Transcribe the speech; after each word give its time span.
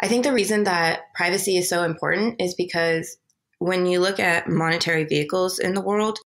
I 0.00 0.08
think 0.08 0.24
the 0.24 0.32
reason 0.32 0.64
that 0.64 1.12
privacy 1.14 1.58
is 1.58 1.68
so 1.68 1.84
important 1.84 2.40
is 2.40 2.54
because 2.54 3.18
when 3.58 3.84
you 3.84 4.00
look 4.00 4.18
at 4.18 4.48
monetary 4.48 5.04
vehicles 5.04 5.58
in 5.58 5.74
the 5.74 5.82
world, 5.82 6.18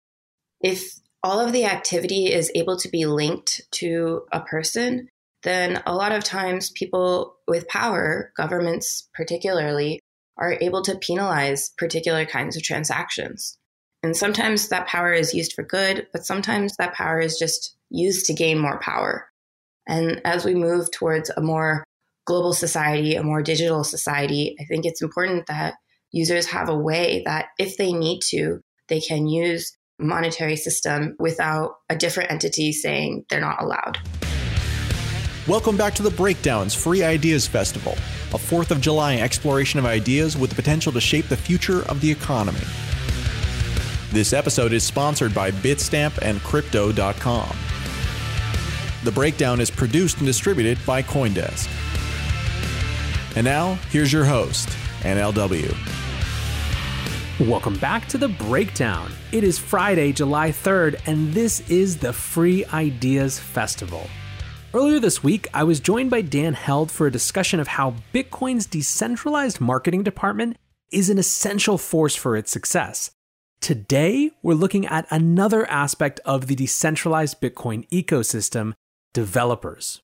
if 0.61 0.95
all 1.25 1.41
of 1.41 1.53
the 1.53 1.65
activity 1.65 2.33
is 2.33 2.53
able 2.55 2.77
to 2.77 2.89
be 2.89 3.07
linked 3.07 3.63
to 3.73 4.23
a 4.31 4.41
person, 4.41 5.09
then 5.43 5.83
a 5.87 5.95
lot 5.95 6.13
of 6.13 6.23
times 6.23 6.71
people 6.71 7.37
with 7.49 7.67
power, 7.69 8.33
governments 8.37 9.09
particularly, 9.13 10.01
are 10.39 10.57
able 10.61 10.83
to 10.83 10.97
penalize 10.97 11.71
particular 11.77 12.25
kinds 12.25 12.57
of 12.57 12.63
transactions. 12.63 13.57
And 14.03 14.17
sometimes 14.17 14.69
that 14.69 14.87
power 14.87 15.13
is 15.13 15.35
used 15.35 15.53
for 15.55 15.63
good, 15.63 16.07
but 16.13 16.27
sometimes 16.27 16.77
that 16.77 16.95
power 16.95 17.19
is 17.19 17.39
just 17.39 17.77
used 17.91 18.27
to 18.27 18.35
gain 18.35 18.59
more 18.59 18.79
power. 18.79 19.29
And 19.89 20.21
as 20.25 20.45
we 20.45 20.55
move 20.55 20.91
towards 20.91 21.31
a 21.31 21.41
more 21.41 21.85
global 22.27 22.53
society, 22.53 23.15
a 23.15 23.23
more 23.23 23.43
digital 23.43 23.85
society, 23.85 24.57
I 24.61 24.65
think 24.65 24.87
it's 24.87 25.03
important 25.03 25.47
that 25.47 25.75
users 26.13 26.47
have 26.47 26.69
a 26.69 26.77
way 26.77 27.23
that 27.27 27.47
if 27.59 27.77
they 27.77 27.93
need 27.93 28.21
to, 28.29 28.61
they 28.89 29.01
can 29.01 29.27
use 29.27 29.77
monetary 29.99 30.57
system 30.57 31.15
without 31.19 31.73
a 31.89 31.97
different 31.97 32.31
entity 32.31 32.73
saying 32.73 33.25
they're 33.29 33.41
not 33.41 33.63
allowed. 33.63 33.99
Welcome 35.47 35.77
back 35.77 35.95
to 35.97 36.03
the 36.03 36.11
Breakdowns 36.11 36.75
Free 36.75 37.03
Ideas 37.03 37.47
Festival, 37.47 37.93
a 38.33 38.39
4th 38.39 38.71
of 38.71 38.81
July 38.81 39.17
exploration 39.17 39.79
of 39.79 39.85
ideas 39.85 40.37
with 40.37 40.51
the 40.51 40.57
potential 40.57 40.91
to 40.93 41.01
shape 41.01 41.29
the 41.29 41.37
future 41.37 41.83
of 41.91 42.01
the 42.01 42.11
economy. 42.11 42.65
This 44.11 44.33
episode 44.33 44.73
is 44.73 44.83
sponsored 44.83 45.35
by 45.35 45.51
Bitstamp 45.51 46.19
and 46.23 46.41
Crypto.com. 46.41 47.55
The 49.03 49.13
breakdown 49.13 49.61
is 49.61 49.71
produced 49.71 50.19
and 50.19 50.27
distributed 50.27 50.79
by 50.87 51.03
Coindesk. 51.03 51.69
And 53.37 53.45
now, 53.45 53.75
here's 53.91 54.13
your 54.13 54.25
host, 54.25 54.69
NLW. 55.01 55.75
Welcome 57.49 57.77
back 57.79 58.07
to 58.09 58.19
the 58.19 58.29
breakdown. 58.29 59.11
It 59.33 59.43
is 59.43 59.59
Friday, 59.59 60.13
July 60.13 60.51
3rd, 60.51 61.01
and 61.07 61.33
this 61.33 61.69
is 61.69 61.97
the 61.97 62.13
Free 62.13 62.65
Ideas 62.67 63.41
Festival. 63.41 64.07
Earlier 64.73 65.01
this 65.01 65.25
week, 65.25 65.49
I 65.53 65.65
was 65.65 65.81
joined 65.81 66.11
by 66.11 66.21
Dan 66.21 66.55
Held 66.55 66.93
for 66.93 67.09
a 67.09 67.13
discussion 67.13 67.59
of 67.59 67.67
how 67.67 67.97
Bitcoin's 68.13 68.67
decentralized 68.67 69.61
marketing 69.61 70.05
department 70.05 70.57
is 70.93 71.11
an 71.11 71.19
essential 71.19 71.77
force 71.77 72.15
for 72.15 72.37
its 72.37 72.53
success. 72.53 73.11
Today, 73.61 74.31
we're 74.45 74.55
looking 74.55 74.87
at 74.87 75.09
another 75.11 75.69
aspect 75.69 76.21
of 76.25 76.47
the 76.47 76.55
decentralized 76.55 77.41
Bitcoin 77.41 77.89
ecosystem 77.89 78.75
developers. 79.13 80.03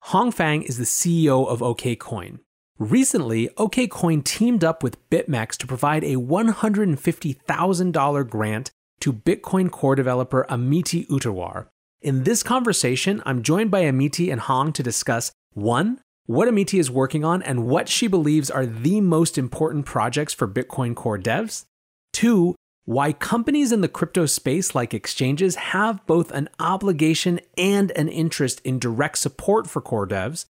Hong 0.00 0.30
Fang 0.30 0.60
is 0.60 0.76
the 0.76 0.84
CEO 0.84 1.48
of 1.48 1.60
OKCoin. 1.60 2.40
Recently, 2.78 3.48
OKCoin 3.56 4.22
teamed 4.22 4.62
up 4.62 4.82
with 4.82 5.08
BitMEX 5.08 5.56
to 5.58 5.66
provide 5.66 6.04
a 6.04 6.16
$150,000 6.16 8.28
grant 8.28 8.70
to 9.00 9.14
Bitcoin 9.14 9.70
core 9.70 9.94
developer 9.94 10.44
Amiti 10.50 11.06
Uttarwar. 11.06 11.68
In 12.02 12.24
this 12.24 12.42
conversation, 12.42 13.22
I'm 13.24 13.42
joined 13.42 13.70
by 13.70 13.84
Amiti 13.84 14.30
and 14.30 14.42
Hong 14.42 14.74
to 14.74 14.82
discuss 14.82 15.32
one, 15.54 16.02
what 16.26 16.48
Amiti 16.48 16.78
is 16.78 16.90
working 16.90 17.24
on 17.24 17.42
and 17.42 17.66
what 17.66 17.88
she 17.88 18.08
believes 18.08 18.50
are 18.50 18.66
the 18.66 19.00
most 19.00 19.38
important 19.38 19.86
projects 19.86 20.34
for 20.34 20.46
Bitcoin 20.46 20.94
core 20.94 21.18
devs. 21.18 21.64
Two, 22.12 22.54
why 22.84 23.14
companies 23.14 23.72
in 23.72 23.80
the 23.80 23.88
crypto 23.88 24.26
space, 24.26 24.74
like 24.74 24.92
exchanges, 24.92 25.56
have 25.56 26.06
both 26.06 26.30
an 26.30 26.50
obligation 26.60 27.40
and 27.56 27.90
an 27.92 28.08
interest 28.08 28.60
in 28.64 28.78
direct 28.78 29.16
support 29.16 29.66
for 29.66 29.80
core 29.80 30.06
devs. 30.06 30.44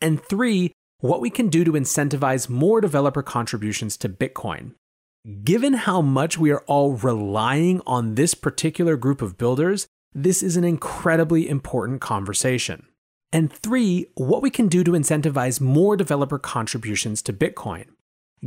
And 0.00 0.22
three, 0.22 0.70
what 1.02 1.20
we 1.20 1.30
can 1.30 1.48
do 1.48 1.64
to 1.64 1.72
incentivize 1.72 2.48
more 2.48 2.80
developer 2.80 3.24
contributions 3.24 3.96
to 3.96 4.08
Bitcoin. 4.08 4.72
Given 5.42 5.74
how 5.74 6.00
much 6.00 6.38
we 6.38 6.52
are 6.52 6.62
all 6.68 6.92
relying 6.92 7.82
on 7.84 8.14
this 8.14 8.34
particular 8.34 8.96
group 8.96 9.20
of 9.20 9.36
builders, 9.36 9.88
this 10.14 10.44
is 10.44 10.56
an 10.56 10.62
incredibly 10.62 11.48
important 11.48 12.00
conversation. 12.00 12.86
And 13.32 13.52
three, 13.52 14.06
what 14.14 14.42
we 14.42 14.50
can 14.50 14.68
do 14.68 14.84
to 14.84 14.92
incentivize 14.92 15.60
more 15.60 15.96
developer 15.96 16.38
contributions 16.38 17.20
to 17.22 17.32
Bitcoin. 17.32 17.86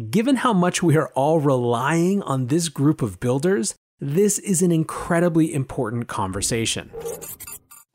Given 0.10 0.38
how 0.38 0.54
much 0.54 0.82
we 0.82 0.96
are 0.96 1.10
all 1.10 1.42
relying 1.42 2.22
on 2.22 2.48
this 2.48 2.70
group 2.70 3.02
of 3.02 3.20
builders, 3.20 3.76
this 4.00 4.40
is 4.40 4.62
an 4.62 4.72
incredibly 4.72 5.54
important 5.54 6.08
conversation. 6.08 6.90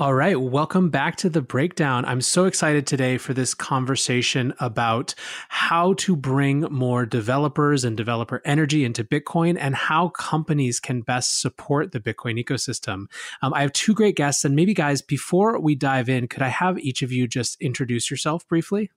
All 0.00 0.14
right, 0.14 0.40
welcome 0.40 0.88
back 0.88 1.16
to 1.16 1.28
the 1.28 1.42
breakdown. 1.42 2.06
I'm 2.06 2.22
so 2.22 2.46
excited 2.46 2.86
today 2.86 3.18
for 3.18 3.34
this 3.34 3.52
conversation 3.52 4.54
about 4.58 5.14
how 5.50 5.92
to 5.98 6.16
bring 6.16 6.60
more 6.70 7.04
developers 7.04 7.84
and 7.84 7.98
developer 7.98 8.40
energy 8.46 8.86
into 8.86 9.04
Bitcoin 9.04 9.58
and 9.60 9.74
how 9.74 10.08
companies 10.08 10.80
can 10.80 11.02
best 11.02 11.42
support 11.42 11.92
the 11.92 12.00
Bitcoin 12.00 12.42
ecosystem. 12.42 13.10
Um, 13.42 13.52
I 13.52 13.60
have 13.60 13.74
two 13.74 13.92
great 13.92 14.16
guests, 14.16 14.42
and 14.42 14.56
maybe, 14.56 14.72
guys, 14.72 15.02
before 15.02 15.60
we 15.60 15.74
dive 15.74 16.08
in, 16.08 16.28
could 16.28 16.40
I 16.40 16.48
have 16.48 16.78
each 16.78 17.02
of 17.02 17.12
you 17.12 17.28
just 17.28 17.60
introduce 17.60 18.10
yourself 18.10 18.48
briefly? 18.48 18.90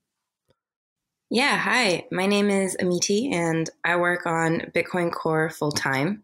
Yeah, 1.30 1.58
hi. 1.58 2.06
My 2.12 2.28
name 2.28 2.50
is 2.50 2.78
Amiti, 2.80 3.34
and 3.34 3.70
I 3.84 3.97
work 3.97 4.25
on 4.25 4.72
Bitcoin 4.74 5.12
Core 5.12 5.50
full 5.50 5.72
time. 5.72 6.24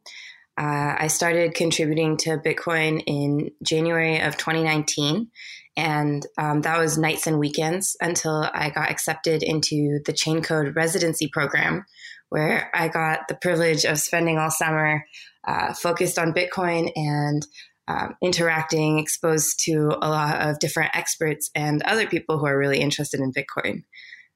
Uh, 0.59 0.93
I 0.99 1.07
started 1.07 1.53
contributing 1.53 2.17
to 2.17 2.37
Bitcoin 2.37 3.01
in 3.07 3.51
January 3.63 4.19
of 4.19 4.35
2019, 4.35 5.29
and 5.77 6.25
um, 6.37 6.61
that 6.61 6.77
was 6.77 6.97
nights 6.97 7.27
and 7.27 7.39
weekends 7.39 7.95
until 8.01 8.49
I 8.53 8.69
got 8.69 8.91
accepted 8.91 9.41
into 9.41 9.99
the 10.05 10.11
Chaincode 10.11 10.75
residency 10.75 11.29
program, 11.31 11.85
where 12.27 12.69
I 12.73 12.89
got 12.89 13.29
the 13.29 13.35
privilege 13.35 13.85
of 13.85 13.99
spending 13.99 14.37
all 14.37 14.51
summer 14.51 15.05
uh, 15.47 15.73
focused 15.73 16.19
on 16.19 16.33
Bitcoin 16.33 16.91
and 16.93 17.47
um, 17.87 18.15
interacting, 18.21 18.99
exposed 18.99 19.61
to 19.61 19.97
a 20.01 20.09
lot 20.09 20.41
of 20.41 20.59
different 20.59 20.91
experts 20.93 21.49
and 21.55 21.81
other 21.83 22.05
people 22.05 22.37
who 22.37 22.45
are 22.45 22.57
really 22.57 22.81
interested 22.81 23.21
in 23.21 23.31
Bitcoin. 23.31 23.83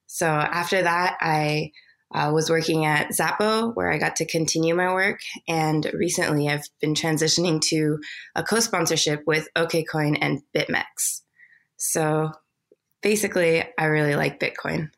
So 0.08 0.26
after 0.28 0.84
that, 0.84 1.18
I 1.20 1.72
uh, 2.14 2.32
was 2.34 2.50
working 2.50 2.86
at 2.86 3.10
Xapo, 3.10 3.76
where 3.76 3.92
I 3.92 3.98
got 3.98 4.16
to 4.18 4.26
continue 4.26 4.76
my 4.76 4.94
work. 4.94 5.20
And 5.48 5.90
recently, 5.94 6.50
I've 6.50 6.68
been 6.80 6.94
transitioning 6.94 7.62
to 7.70 8.00
a 8.36 8.44
co 8.44 8.60
sponsorship 8.60 9.24
with 9.26 9.48
OKCoin 9.56 10.18
and 10.22 10.42
BitMEX. 10.56 11.22
So 11.78 12.32
basically, 13.02 13.64
I 13.78 13.86
really 13.86 14.16
like 14.16 14.40
Bitcoin. 14.40 14.92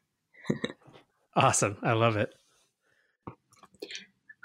awesome. 1.36 1.78
I 1.82 1.94
love 1.94 2.18
it. 2.18 2.34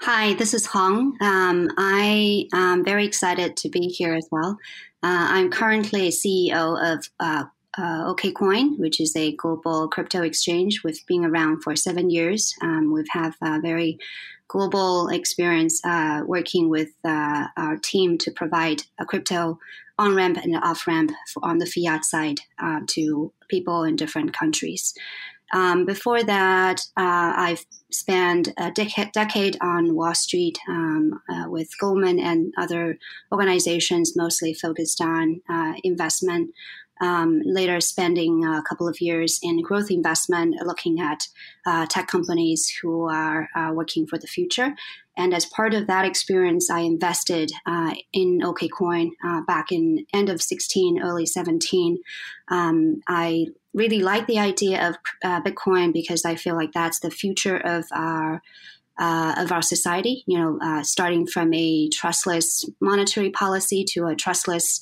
Hi, 0.01 0.33
this 0.33 0.55
is 0.55 0.65
Hong. 0.65 1.15
Um, 1.21 1.69
I 1.77 2.47
am 2.53 2.83
very 2.83 3.05
excited 3.05 3.55
to 3.57 3.69
be 3.69 3.81
here 3.81 4.15
as 4.15 4.27
well. 4.31 4.57
Uh, 5.03 5.29
I'm 5.29 5.51
currently 5.51 6.09
CEO 6.09 6.93
of 6.93 7.07
uh, 7.19 7.43
uh, 7.77 8.13
OKCoin, 8.13 8.77
which 8.77 8.99
is 8.99 9.15
a 9.15 9.35
global 9.35 9.87
crypto 9.87 10.21
exchange. 10.21 10.83
We've 10.83 11.05
been 11.07 11.25
around 11.25 11.61
for 11.61 11.75
seven 11.75 12.09
years. 12.09 12.55
Um, 12.61 12.91
we've 12.91 13.05
have 13.11 13.35
a 13.41 13.59
very 13.61 13.97
global 14.47 15.07
experience 15.07 15.79
uh, 15.85 16.23
working 16.25 16.69
with 16.69 16.89
uh, 17.05 17.47
our 17.55 17.77
team 17.77 18.17
to 18.17 18.31
provide 18.31 18.83
a 18.99 19.05
crypto 19.05 19.57
on 19.97 20.15
ramp 20.15 20.37
and 20.37 20.55
off 20.57 20.87
ramp 20.87 21.11
on 21.41 21.59
the 21.59 21.65
fiat 21.65 22.03
side 22.03 22.41
uh, 22.61 22.79
to 22.87 23.31
people 23.47 23.83
in 23.83 23.95
different 23.95 24.33
countries. 24.33 24.93
Um, 25.53 25.85
before 25.85 26.23
that, 26.23 26.81
uh, 26.97 27.33
I've 27.35 27.65
spent 27.91 28.47
a 28.57 28.71
dec- 28.71 29.11
decade 29.11 29.57
on 29.61 29.95
Wall 29.95 30.15
Street 30.15 30.57
um, 30.67 31.21
uh, 31.29 31.49
with 31.49 31.69
Goldman 31.79 32.19
and 32.19 32.53
other 32.57 32.97
organizations, 33.31 34.15
mostly 34.15 34.53
focused 34.53 35.01
on 35.01 35.41
uh, 35.49 35.73
investment 35.83 36.51
um, 37.01 37.41
later 37.43 37.81
spending 37.81 38.45
a 38.45 38.61
couple 38.61 38.87
of 38.87 39.01
years 39.01 39.39
in 39.41 39.61
growth 39.61 39.89
investment, 39.91 40.55
looking 40.65 41.01
at 41.01 41.27
uh, 41.65 41.85
tech 41.87 42.07
companies 42.07 42.71
who 42.81 43.09
are 43.09 43.49
uh, 43.55 43.71
working 43.73 44.05
for 44.07 44.17
the 44.17 44.27
future. 44.27 44.75
And 45.17 45.33
as 45.33 45.45
part 45.45 45.73
of 45.73 45.87
that 45.87 46.05
experience, 46.05 46.69
I 46.69 46.79
invested 46.79 47.51
uh, 47.65 47.95
in 48.13 48.39
OKCoin 48.39 49.09
uh, 49.25 49.41
back 49.41 49.71
in 49.71 50.05
end 50.13 50.29
of 50.29 50.41
16, 50.41 51.01
early 51.01 51.25
17. 51.25 51.99
Um, 52.49 53.01
I 53.07 53.47
really 53.73 53.99
like 53.99 54.27
the 54.27 54.39
idea 54.39 54.89
of 54.89 54.95
uh, 55.23 55.41
Bitcoin 55.41 55.91
because 55.93 56.23
I 56.23 56.35
feel 56.35 56.55
like 56.55 56.71
that's 56.71 56.99
the 56.99 57.11
future 57.11 57.57
of 57.57 57.85
our 57.91 58.41
uh, 58.99 59.33
of 59.37 59.51
our 59.51 59.61
society. 59.61 60.23
You 60.27 60.37
know, 60.37 60.59
uh, 60.61 60.83
starting 60.83 61.25
from 61.25 61.53
a 61.53 61.89
trustless 61.89 62.69
monetary 62.79 63.31
policy 63.31 63.83
to 63.89 64.05
a 64.05 64.15
trustless 64.15 64.81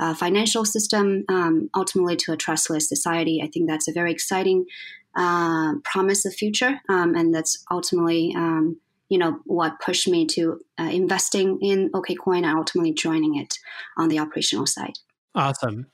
uh, 0.00 0.14
financial 0.14 0.64
system, 0.64 1.24
um, 1.28 1.70
ultimately 1.74 2.16
to 2.16 2.32
a 2.32 2.36
trustless 2.36 2.88
society. 2.88 3.40
I 3.42 3.48
think 3.48 3.68
that's 3.68 3.88
a 3.88 3.92
very 3.92 4.12
exciting 4.12 4.66
uh, 5.16 5.74
promise 5.84 6.24
of 6.24 6.34
future, 6.34 6.80
um, 6.88 7.14
and 7.14 7.34
that's 7.34 7.64
ultimately, 7.70 8.32
um, 8.36 8.78
you 9.08 9.18
know, 9.18 9.40
what 9.44 9.80
pushed 9.80 10.06
me 10.08 10.26
to 10.26 10.60
uh, 10.78 10.90
investing 10.92 11.58
in 11.60 11.90
OKCoin 11.92 12.44
and 12.44 12.58
ultimately 12.58 12.92
joining 12.92 13.36
it 13.36 13.58
on 13.96 14.08
the 14.08 14.18
operational 14.18 14.66
side. 14.66 14.98
Awesome. 15.34 15.86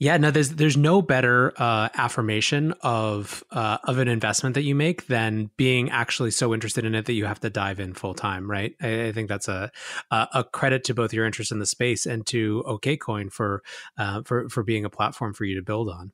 Yeah, 0.00 0.16
no, 0.16 0.30
there's 0.30 0.50
there's 0.50 0.76
no 0.76 1.02
better 1.02 1.52
uh, 1.56 1.88
affirmation 1.94 2.74
of 2.82 3.44
uh, 3.52 3.78
of 3.84 3.98
an 3.98 4.08
investment 4.08 4.54
that 4.54 4.62
you 4.62 4.74
make 4.74 5.06
than 5.06 5.50
being 5.56 5.88
actually 5.90 6.32
so 6.32 6.52
interested 6.52 6.84
in 6.84 6.94
it 6.96 7.06
that 7.06 7.12
you 7.12 7.26
have 7.26 7.40
to 7.40 7.50
dive 7.50 7.78
in 7.78 7.94
full 7.94 8.14
time, 8.14 8.50
right? 8.50 8.74
I, 8.82 9.06
I, 9.06 9.12
think 9.12 9.28
that's 9.28 9.46
a 9.46 9.70
a 10.10 10.44
credit 10.52 10.84
to 10.84 10.94
both 10.94 11.12
your 11.12 11.24
interest 11.24 11.52
in 11.52 11.60
the 11.60 11.66
space 11.66 12.06
and 12.06 12.26
to 12.26 12.64
OKCoin 12.66 13.32
for 13.32 13.62
uh, 13.96 14.22
for 14.24 14.48
for 14.48 14.64
being 14.64 14.84
a 14.84 14.90
platform 14.90 15.32
for 15.32 15.44
you 15.44 15.54
to 15.54 15.62
build 15.62 15.88
on. 15.88 16.12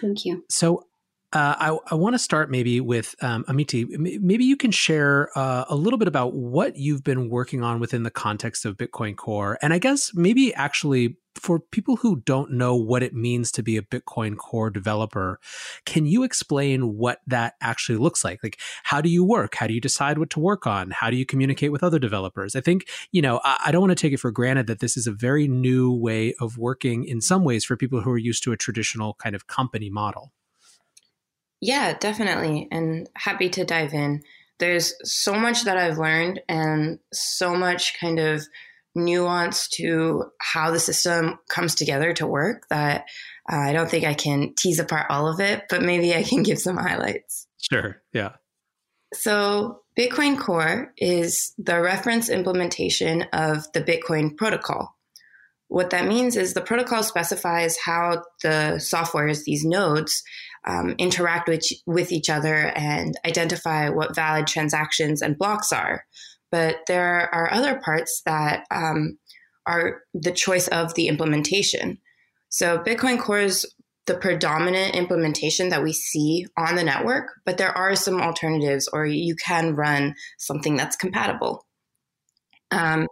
Thank 0.00 0.26
you. 0.26 0.44
So 0.50 0.84
uh, 1.32 1.54
I, 1.58 1.78
I 1.90 1.94
want 1.94 2.14
to 2.14 2.18
start 2.18 2.50
maybe 2.50 2.80
with 2.80 3.14
um, 3.22 3.44
Amiti. 3.44 3.88
Maybe 3.88 4.44
you 4.44 4.56
can 4.56 4.70
share 4.70 5.30
uh, 5.34 5.64
a 5.68 5.74
little 5.74 5.98
bit 5.98 6.08
about 6.08 6.34
what 6.34 6.76
you've 6.76 7.02
been 7.02 7.30
working 7.30 7.62
on 7.62 7.80
within 7.80 8.02
the 8.02 8.10
context 8.10 8.66
of 8.66 8.76
Bitcoin 8.76 9.16
Core. 9.16 9.58
And 9.62 9.72
I 9.72 9.78
guess 9.78 10.12
maybe 10.14 10.52
actually 10.54 11.16
for 11.34 11.58
people 11.60 11.96
who 11.96 12.20
don't 12.20 12.52
know 12.52 12.76
what 12.76 13.02
it 13.02 13.14
means 13.14 13.50
to 13.52 13.62
be 13.62 13.76
a 13.76 13.82
Bitcoin 13.82 14.36
Core 14.36 14.70
developer, 14.70 15.40
can 15.84 16.06
you 16.06 16.22
explain 16.22 16.96
what 16.96 17.20
that 17.26 17.54
actually 17.60 17.98
looks 17.98 18.24
like? 18.24 18.42
Like, 18.42 18.60
how 18.84 19.00
do 19.00 19.08
you 19.08 19.24
work? 19.24 19.54
How 19.54 19.66
do 19.66 19.74
you 19.74 19.80
decide 19.80 20.18
what 20.18 20.30
to 20.30 20.40
work 20.40 20.66
on? 20.66 20.90
How 20.90 21.10
do 21.10 21.16
you 21.16 21.26
communicate 21.26 21.72
with 21.72 21.82
other 21.82 21.98
developers? 21.98 22.54
I 22.54 22.60
think, 22.60 22.88
you 23.10 23.22
know, 23.22 23.40
I, 23.44 23.56
I 23.66 23.72
don't 23.72 23.82
want 23.82 23.90
to 23.90 24.00
take 24.00 24.12
it 24.12 24.20
for 24.20 24.30
granted 24.30 24.66
that 24.66 24.80
this 24.80 24.96
is 24.96 25.06
a 25.06 25.12
very 25.12 25.48
new 25.48 25.92
way 25.92 26.34
of 26.40 26.58
working 26.58 27.04
in 27.04 27.20
some 27.20 27.44
ways 27.44 27.64
for 27.64 27.76
people 27.76 28.02
who 28.02 28.10
are 28.10 28.18
used 28.18 28.42
to 28.44 28.52
a 28.52 28.56
traditional 28.56 29.14
kind 29.14 29.34
of 29.34 29.46
company 29.46 29.90
model. 29.90 30.32
Yeah, 31.60 31.96
definitely. 31.96 32.68
And 32.70 33.08
happy 33.14 33.48
to 33.50 33.64
dive 33.64 33.94
in. 33.94 34.22
There's 34.58 34.94
so 35.04 35.34
much 35.34 35.64
that 35.64 35.76
I've 35.76 35.98
learned 35.98 36.40
and 36.48 36.98
so 37.12 37.54
much 37.54 37.98
kind 37.98 38.18
of 38.18 38.42
nuance 38.94 39.68
to 39.68 40.24
how 40.40 40.70
the 40.70 40.80
system 40.80 41.38
comes 41.48 41.74
together 41.74 42.12
to 42.14 42.26
work 42.26 42.66
that 42.70 43.06
uh, 43.50 43.56
I 43.56 43.72
don't 43.72 43.90
think 43.90 44.04
I 44.04 44.14
can 44.14 44.54
tease 44.56 44.78
apart 44.78 45.06
all 45.10 45.28
of 45.28 45.40
it, 45.40 45.64
but 45.68 45.82
maybe 45.82 46.14
I 46.14 46.22
can 46.22 46.42
give 46.44 46.58
some 46.58 46.76
highlights. 46.76 47.46
Sure. 47.58 48.02
Yeah. 48.12 48.32
So, 49.14 49.80
Bitcoin 49.98 50.38
Core 50.38 50.92
is 50.96 51.52
the 51.58 51.80
reference 51.80 52.30
implementation 52.30 53.26
of 53.32 53.70
the 53.72 53.82
Bitcoin 53.82 54.36
protocol. 54.36 54.96
What 55.68 55.90
that 55.90 56.06
means 56.06 56.36
is 56.36 56.54
the 56.54 56.62
protocol 56.62 57.02
specifies 57.02 57.78
how 57.78 58.22
the 58.42 58.76
softwares, 58.76 59.44
these 59.44 59.64
nodes, 59.64 60.22
um, 60.66 60.94
interact 60.98 61.48
with, 61.48 61.64
with 61.86 62.12
each 62.12 62.30
other 62.30 62.54
and 62.54 63.14
identify 63.26 63.88
what 63.88 64.14
valid 64.14 64.46
transactions 64.46 65.20
and 65.22 65.36
blocks 65.36 65.72
are. 65.72 66.04
But 66.52 66.76
there 66.86 67.34
are 67.34 67.52
other 67.52 67.80
parts 67.80 68.22
that 68.26 68.64
um, 68.70 69.18
are 69.66 70.02
the 70.14 70.32
choice 70.32 70.68
of 70.68 70.94
the 70.94 71.08
implementation. 71.08 71.98
So 72.50 72.78
Bitcoin 72.78 73.18
Core 73.18 73.40
is 73.40 73.66
the 74.06 74.14
predominant 74.14 74.94
implementation 74.94 75.70
that 75.70 75.82
we 75.82 75.92
see 75.92 76.46
on 76.58 76.74
the 76.74 76.84
network, 76.84 77.28
but 77.46 77.56
there 77.56 77.76
are 77.76 77.96
some 77.96 78.20
alternatives, 78.20 78.88
or 78.92 79.06
you 79.06 79.34
can 79.36 79.74
run 79.74 80.14
something 80.38 80.76
that's 80.76 80.96
compatible. 80.96 81.64
Um, 82.70 83.06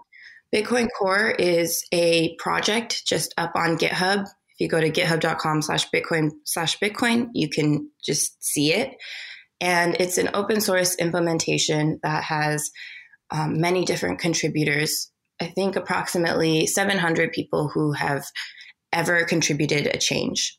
Bitcoin 0.54 0.88
Core 0.98 1.30
is 1.30 1.84
a 1.92 2.34
project 2.38 3.06
just 3.06 3.32
up 3.38 3.52
on 3.54 3.78
GitHub 3.78 4.22
If 4.22 4.58
you 4.58 4.68
go 4.68 4.80
to 4.80 4.90
github.com 4.90 5.62
slash 5.62 5.88
Bitcoin 5.90 6.30
slash 6.44 6.78
Bitcoin, 6.78 7.28
you 7.34 7.48
can 7.48 7.88
just 8.04 8.42
see 8.42 8.72
it. 8.74 8.96
And 9.60 9.94
it's 10.00 10.18
an 10.18 10.30
open 10.34 10.60
source 10.60 10.96
implementation 10.96 12.00
that 12.02 12.24
has 12.24 12.70
um, 13.30 13.60
many 13.60 13.84
different 13.84 14.18
contributors. 14.18 15.10
I 15.40 15.46
think 15.46 15.76
approximately 15.76 16.66
700 16.66 17.32
people 17.32 17.68
who 17.68 17.92
have 17.92 18.24
ever 18.92 19.24
contributed 19.24 19.86
a 19.86 19.98
change. 19.98 20.58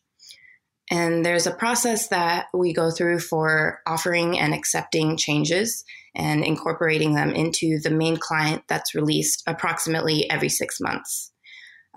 And 0.89 1.25
there's 1.25 1.47
a 1.47 1.55
process 1.55 2.09
that 2.09 2.47
we 2.53 2.73
go 2.73 2.91
through 2.91 3.19
for 3.19 3.79
offering 3.87 4.37
and 4.37 4.53
accepting 4.53 5.15
changes 5.15 5.85
and 6.15 6.43
incorporating 6.43 7.15
them 7.15 7.31
into 7.31 7.79
the 7.79 7.89
main 7.89 8.17
client 8.17 8.63
that's 8.67 8.93
released 8.93 9.43
approximately 9.47 10.29
every 10.29 10.49
six 10.49 10.81
months. 10.81 11.31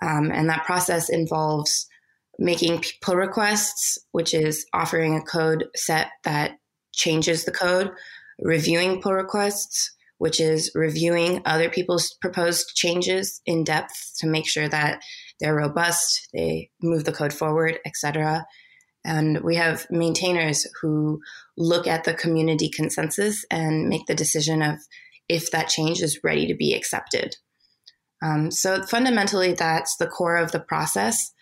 Um, 0.01 0.31
and 0.31 0.49
that 0.49 0.65
process 0.65 1.09
involves 1.09 1.89
making 2.39 2.85
pull 3.01 3.17
requests, 3.17 3.99
which 4.13 4.33
is 4.33 4.67
offering 4.73 5.17
a 5.17 5.23
code 5.23 5.65
set 5.75 6.09
that 6.25 6.59
changes 6.93 7.45
the 7.45 7.53
code, 7.53 7.91
reviewing 8.39 9.01
pull 9.01 9.15
requests, 9.15 9.93
which 10.25 10.41
is 10.41 10.73
reviewing 10.75 11.43
other 11.45 11.69
people's 11.69 12.17
proposed 12.19 12.75
changes 12.75 13.43
in 13.45 13.63
depth 13.63 14.15
to 14.17 14.27
make 14.27 14.49
sure 14.49 14.67
that 14.67 15.03
they're 15.39 15.55
robust, 15.55 16.31
they 16.33 16.71
move 16.81 17.05
the 17.05 17.13
code 17.13 17.35
forward, 17.35 17.79
etc. 17.85 18.47
And 19.05 19.43
we 19.43 19.57
have 19.57 19.87
maintainers 19.91 20.67
who 20.81 21.21
look 21.59 21.87
at 21.87 22.05
the 22.05 22.15
community 22.15 22.71
consensus 22.71 23.45
and 23.51 23.87
make 23.91 24.07
the 24.07 24.15
decision 24.15 24.63
of 24.63 24.79
if 25.29 25.51
that 25.51 25.69
change 25.69 26.01
is 26.01 26.21
ready 26.25 26.47
to 26.47 26.55
be 26.55 26.73
accepted. 26.73 27.37
Um, 28.23 28.51
so 28.51 28.83
fundamentally, 28.83 29.53
that's 29.53 29.95
the 29.99 30.07
core 30.07 30.37
of 30.37 30.53
the 30.53 30.61
process. 30.61 31.35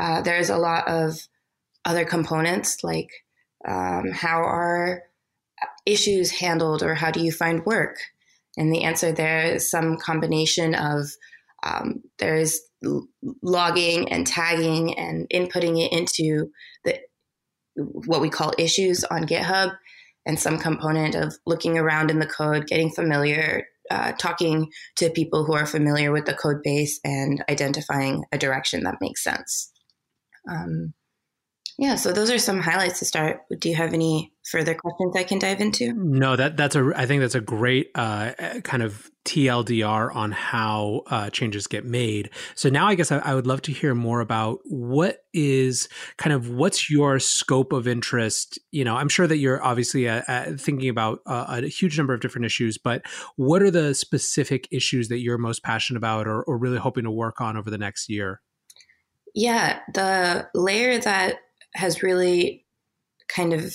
Uh, 0.00 0.22
there's 0.22 0.48
a 0.48 0.56
lot 0.56 0.88
of 0.88 1.28
other 1.84 2.06
components 2.06 2.78
like 2.82 3.10
um, 3.68 4.12
how 4.14 4.38
are 4.38 5.02
issues 5.84 6.30
handled 6.30 6.82
or 6.82 6.94
how 6.94 7.10
do 7.10 7.20
you 7.20 7.32
find 7.32 7.66
work? 7.66 7.98
And 8.60 8.70
the 8.70 8.84
answer 8.84 9.10
there 9.10 9.54
is 9.54 9.70
some 9.70 9.96
combination 9.96 10.74
of 10.74 11.06
um, 11.62 12.02
there's 12.18 12.60
logging 13.42 14.12
and 14.12 14.26
tagging 14.26 14.98
and 14.98 15.26
inputting 15.32 15.82
it 15.82 15.92
into 15.92 16.50
the 16.84 17.00
what 17.74 18.20
we 18.20 18.28
call 18.28 18.52
issues 18.58 19.02
on 19.04 19.24
GitHub, 19.26 19.74
and 20.26 20.38
some 20.38 20.58
component 20.58 21.14
of 21.14 21.34
looking 21.46 21.78
around 21.78 22.10
in 22.10 22.18
the 22.18 22.26
code, 22.26 22.66
getting 22.66 22.90
familiar, 22.90 23.64
uh, 23.90 24.12
talking 24.12 24.70
to 24.96 25.08
people 25.08 25.46
who 25.46 25.54
are 25.54 25.64
familiar 25.64 26.12
with 26.12 26.26
the 26.26 26.34
code 26.34 26.62
base, 26.62 27.00
and 27.02 27.42
identifying 27.48 28.24
a 28.30 28.36
direction 28.36 28.84
that 28.84 28.98
makes 29.00 29.24
sense. 29.24 29.72
Um, 30.50 30.92
yeah, 31.80 31.94
so 31.94 32.12
those 32.12 32.30
are 32.30 32.38
some 32.38 32.60
highlights 32.60 32.98
to 32.98 33.06
start. 33.06 33.40
Do 33.58 33.70
you 33.70 33.74
have 33.74 33.94
any 33.94 34.34
further 34.44 34.74
questions 34.74 35.16
I 35.16 35.24
can 35.24 35.38
dive 35.38 35.62
into? 35.62 35.94
No, 35.94 36.36
that 36.36 36.54
that's 36.54 36.76
a 36.76 36.92
I 36.94 37.06
think 37.06 37.22
that's 37.22 37.34
a 37.34 37.40
great 37.40 37.88
uh, 37.94 38.32
kind 38.64 38.82
of 38.82 39.10
TLDR 39.24 40.14
on 40.14 40.30
how 40.30 41.04
uh, 41.06 41.30
changes 41.30 41.66
get 41.66 41.86
made. 41.86 42.28
So 42.54 42.68
now 42.68 42.86
I 42.86 42.96
guess 42.96 43.10
I, 43.10 43.20
I, 43.20 43.34
would 43.34 43.46
love 43.46 43.62
to 43.62 43.72
hear 43.72 43.94
more 43.94 44.20
about 44.20 44.58
what 44.64 45.24
is 45.32 45.88
kind 46.18 46.34
of 46.34 46.50
what's 46.50 46.90
your 46.90 47.18
scope 47.18 47.72
of 47.72 47.88
interest. 47.88 48.58
You 48.72 48.84
know, 48.84 48.96
I'm 48.96 49.08
sure 49.08 49.26
that 49.26 49.38
you're 49.38 49.64
obviously 49.64 50.06
uh, 50.06 50.20
uh 50.28 50.52
thinking 50.58 50.90
about 50.90 51.20
uh, 51.24 51.62
a 51.62 51.66
huge 51.68 51.96
number 51.96 52.12
of 52.12 52.20
different 52.20 52.44
issues, 52.44 52.76
but 52.76 53.00
what 53.36 53.62
are 53.62 53.70
the 53.70 53.94
specific 53.94 54.68
issues 54.70 55.08
that 55.08 55.20
you're 55.20 55.38
most 55.38 55.62
passionate 55.62 55.96
about 55.96 56.28
or, 56.28 56.42
or 56.42 56.58
really 56.58 56.76
hoping 56.76 57.04
to 57.04 57.10
work 57.10 57.40
on 57.40 57.56
over 57.56 57.70
the 57.70 57.78
next 57.78 58.10
year? 58.10 58.42
Yeah, 59.34 59.80
the 59.94 60.46
layer 60.54 60.98
that 60.98 61.38
has 61.74 62.02
really 62.02 62.66
kind 63.28 63.52
of 63.52 63.74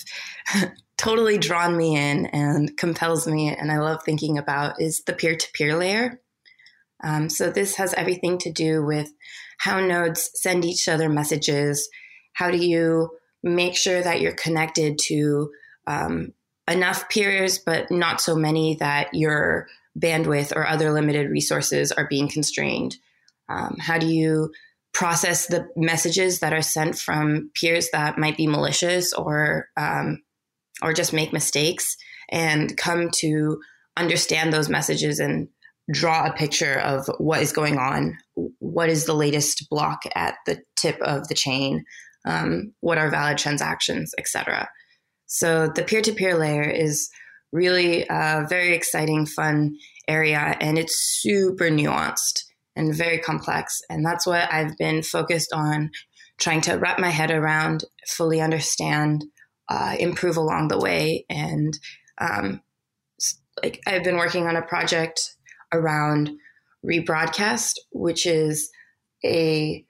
totally 0.97 1.37
drawn 1.37 1.75
me 1.75 1.95
in 1.95 2.27
and 2.27 2.75
compels 2.77 3.27
me, 3.27 3.49
and 3.49 3.71
I 3.71 3.79
love 3.79 4.03
thinking 4.03 4.37
about 4.37 4.81
is 4.81 5.03
the 5.05 5.13
peer 5.13 5.35
to 5.35 5.47
peer 5.53 5.77
layer. 5.77 6.21
Um, 7.03 7.29
so, 7.29 7.51
this 7.51 7.75
has 7.75 7.93
everything 7.93 8.37
to 8.39 8.51
do 8.51 8.83
with 8.83 9.11
how 9.57 9.79
nodes 9.79 10.31
send 10.33 10.65
each 10.65 10.87
other 10.87 11.09
messages. 11.09 11.89
How 12.33 12.51
do 12.51 12.57
you 12.57 13.11
make 13.43 13.75
sure 13.75 14.01
that 14.01 14.21
you're 14.21 14.33
connected 14.33 14.97
to 15.03 15.51
um, 15.87 16.33
enough 16.67 17.09
peers, 17.09 17.59
but 17.59 17.91
not 17.91 18.21
so 18.21 18.35
many 18.35 18.75
that 18.75 19.13
your 19.13 19.67
bandwidth 19.97 20.53
or 20.55 20.67
other 20.67 20.91
limited 20.91 21.29
resources 21.29 21.91
are 21.91 22.07
being 22.07 22.27
constrained? 22.27 22.97
Um, 23.47 23.77
how 23.79 23.99
do 23.99 24.07
you 24.07 24.51
process 24.95 25.45
the 25.45 25.67
messages 25.75 26.39
that 26.39 26.53
are 26.53 26.63
sent 26.63 26.97
from 26.97 27.51
peers 27.53 27.89
that 27.91 28.17
might 28.17 28.37
be 28.37 28.47
malicious 28.47 29.13
or 29.13 29.67
um, 29.77 30.23
or 30.81 30.93
just 30.93 31.13
make 31.13 31.31
mistakes 31.31 31.95
and 32.31 32.75
come 32.77 33.09
to 33.19 33.59
understand 33.97 34.51
those 34.51 34.69
messages 34.69 35.19
and 35.19 35.47
draw 35.91 36.25
a 36.25 36.33
picture 36.33 36.79
of 36.79 37.07
what 37.19 37.41
is 37.41 37.51
going 37.51 37.77
on. 37.77 38.17
What 38.57 38.89
is 38.89 39.05
the 39.05 39.13
latest 39.13 39.67
block 39.69 40.01
at 40.15 40.35
the 40.47 40.61
tip 40.75 40.99
of 41.01 41.27
the 41.27 41.35
chain? 41.35 41.85
Um, 42.25 42.73
what 42.79 42.97
are 42.97 43.11
valid 43.11 43.37
transactions 43.37 44.11
etc 44.17 44.67
so 45.27 45.67
the 45.67 45.83
peer-to-peer 45.83 46.37
layer 46.37 46.63
is 46.63 47.09
really 47.51 48.05
a 48.09 48.45
very 48.47 48.73
exciting 48.73 49.25
fun 49.25 49.75
area 50.07 50.55
and 50.59 50.77
it's 50.77 50.95
super 51.21 51.65
nuanced 51.65 52.44
and 52.75 52.96
very 52.96 53.20
complex. 53.20 53.82
And 53.89 54.05
that's 54.05 54.25
what 54.25 54.51
I've 54.51 54.77
been 54.77 55.01
focused 55.01 55.53
on 55.53 55.91
trying 56.38 56.62
to 56.62 56.75
wrap 56.75 57.00
my 57.00 57.10
head 57.10 57.32
around, 57.32 57.86
fully 58.08 58.41
understand, 58.41 59.24
uh, 59.70 59.96
improve 60.00 60.38
along 60.38 60.67
the 60.67 60.79
way. 60.79 61.25
And 61.29 61.77
um, 62.20 62.62
like 63.63 63.82
I've 63.88 64.03
been 64.03 64.17
working 64.17 64.48
on 64.48 64.55
a 64.55 64.62
project 64.62 65.36
around 65.74 66.32
rebroadcast, 66.86 67.74
which 67.91 68.25
is 68.25 68.70
a 69.24 69.86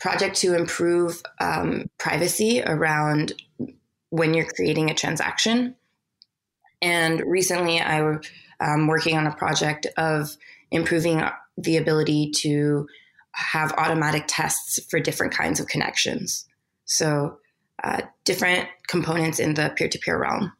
project 0.00 0.36
to 0.36 0.54
improve 0.54 1.22
um, 1.40 1.86
privacy 1.98 2.62
around 2.62 3.32
when 4.10 4.34
you're 4.34 4.50
creating 4.50 4.90
a 4.90 4.94
transaction. 4.94 5.74
And 6.80 7.20
recently, 7.20 7.80
I 7.80 8.02
was 8.02 8.26
um, 8.60 8.86
working 8.86 9.16
on 9.16 9.26
a 9.26 9.34
project 9.34 9.86
of 9.96 10.36
improving 10.70 11.22
the 11.58 11.76
ability 11.76 12.30
to 12.36 12.86
have 13.32 13.72
automatic 13.72 14.24
tests 14.26 14.80
for 14.90 15.00
different 15.00 15.32
kinds 15.32 15.60
of 15.60 15.66
connections. 15.66 16.46
So, 16.84 17.38
uh, 17.84 18.02
different 18.24 18.68
components 18.88 19.38
in 19.38 19.54
the 19.54 19.72
peer 19.76 19.88
to 19.88 19.98
peer 19.98 20.20
realm. 20.20 20.52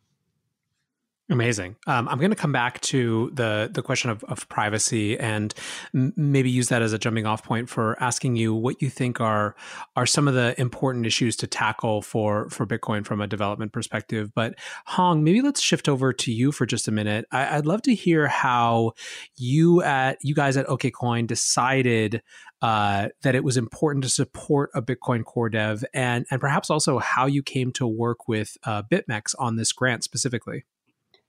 Amazing. 1.30 1.76
Um, 1.86 2.08
I'm 2.08 2.16
going 2.18 2.30
to 2.30 2.36
come 2.36 2.52
back 2.52 2.80
to 2.82 3.30
the 3.34 3.68
the 3.70 3.82
question 3.82 4.08
of, 4.08 4.24
of 4.24 4.48
privacy 4.48 5.18
and 5.18 5.52
m- 5.94 6.14
maybe 6.16 6.50
use 6.50 6.70
that 6.70 6.80
as 6.80 6.94
a 6.94 6.98
jumping 6.98 7.26
off 7.26 7.42
point 7.42 7.68
for 7.68 8.02
asking 8.02 8.36
you 8.36 8.54
what 8.54 8.80
you 8.80 8.88
think 8.88 9.20
are 9.20 9.54
are 9.94 10.06
some 10.06 10.26
of 10.26 10.32
the 10.32 10.58
important 10.58 11.04
issues 11.04 11.36
to 11.36 11.46
tackle 11.46 12.00
for 12.00 12.48
for 12.48 12.66
Bitcoin 12.66 13.04
from 13.04 13.20
a 13.20 13.26
development 13.26 13.74
perspective. 13.74 14.30
But 14.34 14.54
Hong, 14.86 15.22
maybe 15.22 15.42
let's 15.42 15.60
shift 15.60 15.86
over 15.86 16.14
to 16.14 16.32
you 16.32 16.50
for 16.50 16.64
just 16.64 16.88
a 16.88 16.92
minute. 16.92 17.26
I, 17.30 17.56
would 17.56 17.66
love 17.66 17.82
to 17.82 17.94
hear 17.94 18.26
how 18.26 18.92
you 19.36 19.82
at 19.82 20.16
you 20.22 20.34
guys 20.34 20.56
at 20.56 20.66
OKCoin 20.66 21.26
decided 21.26 22.22
uh, 22.62 23.08
that 23.20 23.34
it 23.34 23.44
was 23.44 23.58
important 23.58 24.02
to 24.04 24.10
support 24.10 24.70
a 24.74 24.80
Bitcoin 24.80 25.24
core 25.24 25.50
dev, 25.50 25.84
and 25.92 26.24
and 26.30 26.40
perhaps 26.40 26.70
also 26.70 26.98
how 26.98 27.26
you 27.26 27.42
came 27.42 27.70
to 27.72 27.86
work 27.86 28.28
with 28.28 28.56
uh, 28.64 28.82
BitMEX 28.90 29.34
on 29.38 29.56
this 29.56 29.74
grant 29.74 30.04
specifically. 30.04 30.64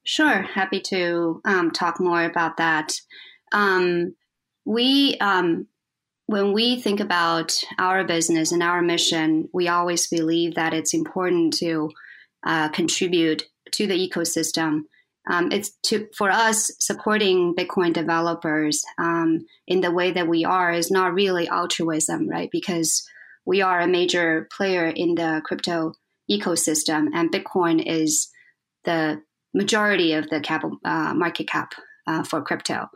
Sure, 0.03 0.41
happy 0.41 0.79
to 0.79 1.41
um, 1.45 1.71
talk 1.71 1.99
more 1.99 2.23
about 2.23 2.57
that. 2.57 2.99
Um, 3.51 4.15
we, 4.65 5.17
um, 5.19 5.67
when 6.25 6.53
we 6.53 6.79
think 6.79 6.99
about 6.99 7.59
our 7.77 8.03
business 8.03 8.51
and 8.51 8.63
our 8.63 8.81
mission, 8.81 9.49
we 9.53 9.67
always 9.67 10.07
believe 10.07 10.55
that 10.55 10.73
it's 10.73 10.93
important 10.93 11.53
to 11.57 11.89
uh, 12.45 12.69
contribute 12.69 13.43
to 13.71 13.87
the 13.87 14.09
ecosystem. 14.09 14.81
Um, 15.29 15.51
it's 15.51 15.71
to 15.83 16.07
for 16.17 16.31
us 16.31 16.71
supporting 16.79 17.53
Bitcoin 17.55 17.93
developers 17.93 18.83
um, 18.97 19.45
in 19.67 19.81
the 19.81 19.91
way 19.91 20.11
that 20.11 20.27
we 20.27 20.45
are 20.45 20.71
is 20.71 20.89
not 20.89 21.13
really 21.13 21.47
altruism, 21.47 22.27
right? 22.27 22.49
Because 22.51 23.07
we 23.45 23.61
are 23.61 23.79
a 23.79 23.87
major 23.87 24.47
player 24.55 24.87
in 24.87 25.15
the 25.15 25.41
crypto 25.45 25.93
ecosystem, 26.31 27.09
and 27.13 27.31
Bitcoin 27.31 27.83
is 27.85 28.29
the 28.85 29.21
majority 29.53 30.13
of 30.13 30.29
the 30.29 30.39
cap, 30.39 30.63
uh, 30.85 31.13
market 31.13 31.47
cap 31.47 31.73
uh, 32.07 32.23
for 32.23 32.41
crypto. 32.41 32.89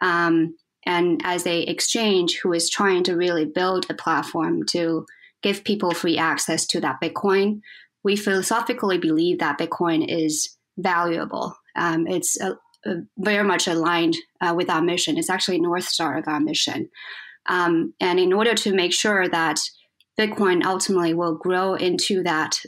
Um, 0.00 0.56
and 0.86 1.20
as 1.24 1.46
a 1.46 1.62
exchange 1.62 2.38
who 2.42 2.52
is 2.52 2.70
trying 2.70 3.04
to 3.04 3.16
really 3.16 3.44
build 3.44 3.86
a 3.90 3.94
platform 3.94 4.64
to 4.66 5.06
give 5.42 5.64
people 5.64 5.92
free 5.92 6.18
access 6.18 6.66
to 6.66 6.80
that 6.80 7.00
Bitcoin, 7.02 7.60
we 8.04 8.16
philosophically 8.16 8.98
believe 8.98 9.38
that 9.38 9.58
Bitcoin 9.58 10.06
is 10.08 10.56
valuable. 10.78 11.54
Um, 11.76 12.06
it's 12.06 12.40
a, 12.40 12.56
a 12.86 12.96
very 13.18 13.44
much 13.44 13.66
aligned 13.66 14.16
uh, 14.40 14.54
with 14.56 14.70
our 14.70 14.82
mission. 14.82 15.18
It's 15.18 15.30
actually 15.30 15.60
North 15.60 15.84
Star 15.84 16.16
of 16.16 16.28
our 16.28 16.40
mission. 16.40 16.88
Um, 17.46 17.94
and 18.00 18.20
in 18.20 18.32
order 18.32 18.54
to 18.54 18.74
make 18.74 18.92
sure 18.92 19.28
that 19.28 19.58
Bitcoin 20.18 20.64
ultimately 20.64 21.14
will 21.14 21.34
grow 21.34 21.74
into 21.74 22.22
that 22.22 22.60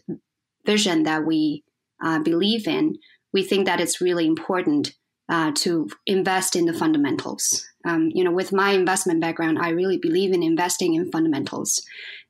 vision 0.65 1.05
that 1.05 1.25
we 1.27 1.65
uh, 2.03 2.19
believe 2.21 2.67
in, 2.67 2.97
we 3.33 3.43
think 3.43 3.67
that 3.67 3.81
it's 3.81 4.01
really 4.01 4.27
important 4.27 4.95
uh, 5.29 5.53
to 5.55 5.89
invest 6.07 6.57
in 6.57 6.67
the 6.67 6.73
fundamentals. 6.73 7.65
Um, 7.85 8.11
you 8.13 8.25
know, 8.25 8.33
with 8.33 8.53
my 8.53 8.73
investment 8.73 9.21
background, 9.21 9.59
I 9.59 9.71
really 9.71 9.97
believe 9.97 10.33
in 10.33 10.43
investing 10.43 10.95
in 10.95 11.11
fundamentals. 11.11 11.83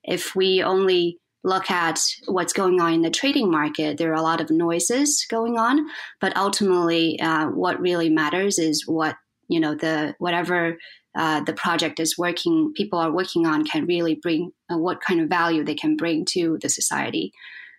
If 0.05 0.37
we 0.37 0.63
only 0.63 1.19
look 1.43 1.71
at 1.71 2.01
what's 2.27 2.53
going 2.53 2.81
on 2.81 2.93
in 2.93 3.03
the 3.03 3.11
trading 3.11 3.51
market, 3.51 3.97
there 3.97 4.11
are 4.11 4.21
a 4.21 4.23
lot 4.23 4.41
of 4.41 4.51
noises 4.51 5.27
going 5.31 5.59
on, 5.59 5.87
but 6.21 6.37
ultimately, 6.37 7.19
uh, 7.21 7.47
what 7.47 7.81
really 7.81 8.11
matters 8.11 8.59
is 8.59 8.87
what 8.87 9.17
you 9.49 9.59
know 9.59 9.75
the 9.75 10.15
whatever 10.19 10.77
uh, 11.17 11.41
the 11.41 11.53
project 11.53 11.99
is 11.99 12.17
working, 12.17 12.73
people 12.75 12.99
are 12.99 13.11
working 13.11 13.47
on 13.47 13.65
can 13.65 13.87
really 13.87 14.15
bring 14.15 14.53
uh, 14.71 14.79
what 14.79 15.01
kind 15.01 15.21
of 15.21 15.29
value 15.29 15.65
they 15.65 15.75
can 15.75 15.97
bring 15.97 16.25
to 16.25 16.59
the 16.63 16.69
society. 16.69 17.33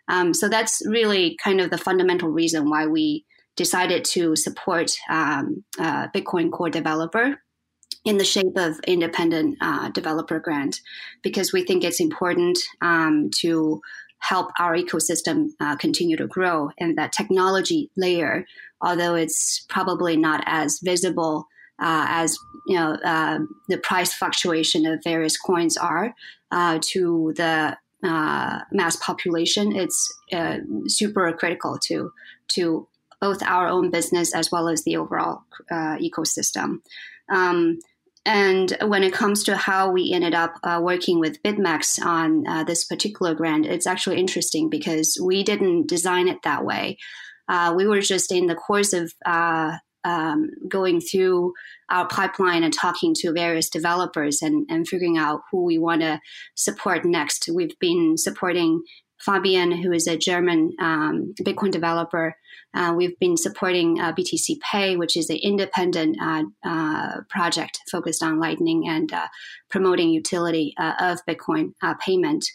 Um, 0.07 0.33
so 0.33 0.49
that's 0.49 0.81
really 0.85 1.37
kind 1.43 1.61
of 1.61 1.69
the 1.69 1.77
fundamental 1.77 2.29
reason 2.29 2.69
why 2.69 2.87
we 2.87 3.25
decided 3.55 4.05
to 4.05 4.35
support 4.35 4.91
um, 5.09 5.63
uh, 5.79 6.07
Bitcoin 6.09 6.51
Core 6.51 6.69
Developer 6.69 7.41
in 8.03 8.17
the 8.17 8.25
shape 8.25 8.57
of 8.57 8.79
independent 8.87 9.57
uh, 9.61 9.89
developer 9.89 10.39
grant 10.39 10.81
because 11.21 11.53
we 11.53 11.63
think 11.63 11.83
it's 11.83 11.99
important 11.99 12.57
um, 12.81 13.29
to 13.41 13.79
help 14.19 14.51
our 14.59 14.75
ecosystem 14.75 15.47
uh, 15.59 15.75
continue 15.75 16.17
to 16.17 16.27
grow. 16.27 16.69
And 16.79 16.97
that 16.97 17.11
technology 17.11 17.91
layer 17.95 18.45
although 18.81 19.15
it's 19.15 19.65
probably 19.69 20.17
not 20.17 20.43
as 20.45 20.79
visible 20.83 21.47
uh, 21.79 22.05
as 22.09 22.37
you 22.67 22.75
know 22.75 22.93
uh, 23.03 23.39
the 23.69 23.77
price 23.77 24.13
fluctuation 24.13 24.85
of 24.85 25.03
various 25.03 25.37
coins 25.37 25.77
are 25.77 26.13
uh, 26.51 26.79
to 26.81 27.33
the 27.37 27.77
uh, 28.03 28.59
mass 28.71 28.95
population, 28.95 29.75
it's 29.75 30.13
uh, 30.33 30.57
super 30.87 31.31
critical 31.33 31.77
to 31.87 32.11
to 32.49 32.87
both 33.19 33.43
our 33.43 33.67
own 33.67 33.91
business 33.91 34.33
as 34.33 34.51
well 34.51 34.67
as 34.67 34.83
the 34.83 34.97
overall 34.97 35.43
uh, 35.69 35.95
ecosystem. 35.97 36.77
Um, 37.29 37.77
and 38.25 38.75
when 38.83 39.03
it 39.03 39.13
comes 39.13 39.43
to 39.43 39.55
how 39.55 39.91
we 39.91 40.11
ended 40.11 40.33
up 40.35 40.55
uh, 40.63 40.79
working 40.83 41.19
with 41.19 41.41
BitMEX 41.43 42.03
on 42.03 42.45
uh, 42.47 42.63
this 42.63 42.83
particular 42.83 43.33
grant, 43.33 43.65
it's 43.65 43.87
actually 43.87 44.17
interesting 44.19 44.69
because 44.69 45.19
we 45.23 45.43
didn't 45.43 45.87
design 45.87 46.27
it 46.27 46.39
that 46.43 46.65
way. 46.65 46.97
Uh, 47.47 47.73
we 47.75 47.87
were 47.87 48.01
just 48.01 48.31
in 48.31 48.47
the 48.47 48.55
course 48.55 48.93
of 48.93 49.13
um, 50.03 50.49
going 50.67 51.01
through 51.01 51.53
our 51.89 52.07
pipeline 52.07 52.63
and 52.63 52.73
talking 52.73 53.13
to 53.17 53.33
various 53.33 53.69
developers 53.69 54.41
and, 54.41 54.65
and 54.69 54.87
figuring 54.87 55.17
out 55.17 55.41
who 55.51 55.63
we 55.63 55.77
want 55.77 56.01
to 56.01 56.19
support 56.55 57.05
next. 57.05 57.49
We've 57.53 57.77
been 57.79 58.17
supporting 58.17 58.81
Fabian, 59.19 59.71
who 59.71 59.91
is 59.91 60.07
a 60.07 60.17
German 60.17 60.73
um, 60.79 61.33
Bitcoin 61.41 61.71
developer. 61.71 62.35
Uh, 62.73 62.93
we've 62.95 63.17
been 63.19 63.35
supporting 63.35 63.99
uh, 63.99 64.13
BTC 64.13 64.59
Pay, 64.61 64.95
which 64.95 65.17
is 65.17 65.29
an 65.29 65.37
independent 65.37 66.17
uh, 66.21 66.43
uh 66.63 67.21
project 67.29 67.79
focused 67.91 68.23
on 68.23 68.39
Lightning 68.39 68.87
and 68.87 69.11
uh, 69.11 69.27
promoting 69.69 70.09
utility 70.09 70.73
uh, 70.77 70.93
of 70.99 71.25
Bitcoin 71.25 71.73
payment 71.99 72.45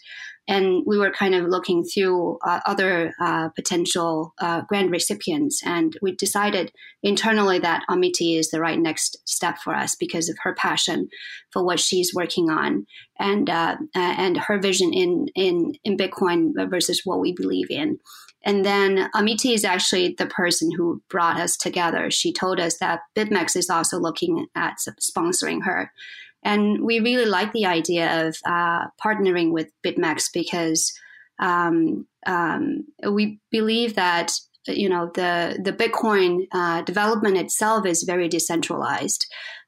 and 0.49 0.83
we 0.85 0.97
were 0.97 1.11
kind 1.11 1.35
of 1.35 1.49
looking 1.49 1.83
through 1.83 2.39
other 2.41 3.13
potential 3.53 4.33
grant 4.67 4.89
recipients, 4.89 5.61
and 5.65 5.97
we 6.01 6.15
decided 6.15 6.71
internally 7.03 7.59
that 7.59 7.83
Amiti 7.89 8.39
is 8.39 8.49
the 8.49 8.61
right 8.61 8.79
next 8.79 9.17
step 9.27 9.57
for 9.57 9.75
us 9.75 9.93
because 9.95 10.29
of 10.29 10.37
her 10.43 10.55
passion 10.55 11.09
for 11.51 11.65
what 11.65 11.81
she's 11.81 12.13
working 12.15 12.49
on 12.49 12.87
and 13.19 13.49
and 13.93 14.37
her 14.37 14.57
vision 14.57 14.93
in 14.93 15.27
in 15.35 15.73
in 15.83 15.97
Bitcoin 15.97 16.53
versus 16.69 17.01
what 17.03 17.19
we 17.19 17.33
believe 17.33 17.69
in. 17.69 17.99
And 18.47 18.63
then 18.63 19.09
Amiti 19.13 19.53
is 19.53 19.65
actually 19.65 20.15
the 20.17 20.25
person 20.25 20.71
who 20.71 21.03
brought 21.09 21.37
us 21.37 21.57
together. 21.57 22.09
She 22.09 22.31
told 22.31 22.61
us 22.61 22.77
that 22.77 23.01
BitMEX 23.13 23.57
is 23.57 23.69
also 23.69 23.99
looking 23.99 24.47
at 24.55 24.77
sponsoring 25.01 25.65
her. 25.65 25.91
And 26.45 26.81
we 26.81 27.01
really 27.01 27.25
like 27.25 27.51
the 27.51 27.65
idea 27.65 28.25
of 28.25 28.37
uh, 28.45 28.85
partnering 29.03 29.51
with 29.51 29.69
BitMEX 29.85 30.29
because 30.33 30.97
um, 31.39 32.07
um, 32.25 32.85
we 33.11 33.41
believe 33.51 33.95
that 33.95 34.31
you 34.65 34.87
know 34.87 35.11
the 35.13 35.59
the 35.61 35.73
Bitcoin 35.73 36.47
uh, 36.53 36.81
development 36.83 37.37
itself 37.37 37.85
is 37.85 38.03
very 38.03 38.29
decentralized. 38.29 39.25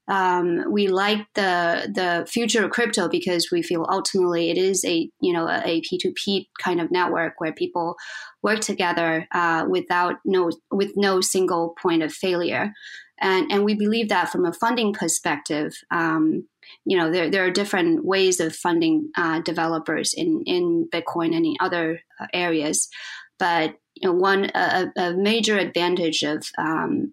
Um, 0.09 0.65
we 0.71 0.87
like 0.87 1.25
the 1.35 1.89
the 1.93 2.25
future 2.27 2.65
of 2.65 2.71
crypto 2.71 3.07
because 3.07 3.49
we 3.51 3.61
feel 3.61 3.85
ultimately 3.89 4.49
it 4.49 4.57
is 4.57 4.83
a 4.83 5.09
you 5.21 5.33
know 5.33 5.47
a 5.47 5.81
P 5.81 5.97
two 5.97 6.11
P 6.13 6.49
kind 6.59 6.81
of 6.81 6.91
network 6.91 7.35
where 7.37 7.53
people 7.53 7.95
work 8.41 8.59
together 8.59 9.27
uh, 9.31 9.65
without 9.69 10.15
no 10.25 10.51
with 10.71 10.93
no 10.95 11.21
single 11.21 11.75
point 11.81 12.01
of 12.01 12.11
failure, 12.11 12.73
and 13.19 13.51
and 13.51 13.63
we 13.63 13.75
believe 13.75 14.09
that 14.09 14.29
from 14.29 14.45
a 14.45 14.53
funding 14.53 14.93
perspective, 14.93 15.75
um, 15.91 16.47
you 16.85 16.97
know, 16.97 17.11
there, 17.11 17.29
there 17.29 17.45
are 17.45 17.51
different 17.51 18.05
ways 18.05 18.39
of 18.39 18.55
funding 18.55 19.09
uh, 19.17 19.41
developers 19.41 20.13
in, 20.13 20.43
in 20.45 20.87
Bitcoin 20.91 21.35
and 21.35 21.45
in 21.45 21.55
other 21.59 22.01
uh, 22.19 22.27
areas. 22.33 22.89
But 23.37 23.75
you 23.95 24.07
know, 24.07 24.15
one 24.15 24.51
a, 24.55 24.91
a 24.97 25.13
major 25.13 25.57
advantage 25.57 26.23
of 26.23 26.45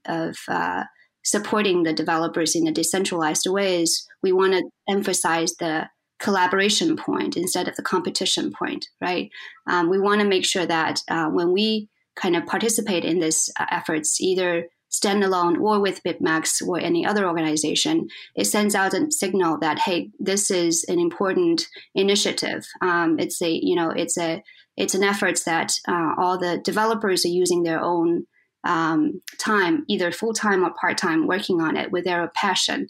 of 0.07 0.37
uh, 0.49 0.85
supporting 1.27 1.83
the 1.83 1.93
developers 1.93 2.55
in 2.55 2.69
a 2.69 2.73
decentralized 2.73 3.49
way 3.49 3.83
is 3.83 4.07
we 4.23 4.33
want 4.33 4.53
to 4.53 4.63
emphasize 4.89 5.55
the 5.57 5.89
collaboration 6.21 6.97
point 6.97 7.37
instead 7.37 7.67
of 7.67 7.75
the 7.75 7.83
competition 7.83 8.53
point, 8.57 8.87
right? 9.01 9.29
Um, 9.67 9.91
we 9.91 9.99
want 9.99 10.21
to 10.21 10.27
make 10.27 10.45
sure 10.45 10.65
that 10.67 11.01
uh, 11.11 11.27
when 11.27 11.53
we 11.53 11.89
kind 12.15 12.37
of 12.37 12.47
participate 12.47 13.05
in 13.05 13.19
these 13.19 13.51
uh, 13.59 13.67
efforts, 13.73 14.21
either 14.21 14.69
standalone 14.89 15.61
or 15.61 15.81
with 15.81 16.01
BitMEX 16.05 16.63
or 16.67 16.79
any 16.79 17.05
other 17.05 17.27
organization, 17.27 18.07
it 18.37 18.45
sends 18.45 18.77
out 18.77 18.95
a 18.95 19.11
signal 19.11 19.59
that 19.59 19.81
hey, 19.81 20.11
this 20.21 20.49
is 20.49 20.85
an 20.89 21.01
important 21.01 21.67
initiative. 21.97 22.65
Um, 22.81 23.19
it's 23.19 23.43
a 23.43 23.51
you 23.51 23.75
know 23.75 23.91
it's 23.91 24.17
a 24.17 24.45
it's 24.77 24.95
an 24.95 25.03
effort 25.03 25.41
that 25.45 25.73
uh, 25.89 26.15
all 26.17 26.39
the 26.39 26.59
developers 26.59 27.25
are 27.25 27.37
using 27.43 27.65
their 27.65 27.81
own 27.81 28.27
um, 28.67 29.23
time, 29.39 29.85
either 29.89 30.11
full 30.11 30.35
time 30.35 30.65
or 30.65 30.75
part 30.81 30.99
time, 30.99 31.27
working 31.27 31.61
on 31.61 31.77
it 31.77 31.91
with 31.93 32.05
their 32.05 32.31
passion. 32.35 32.89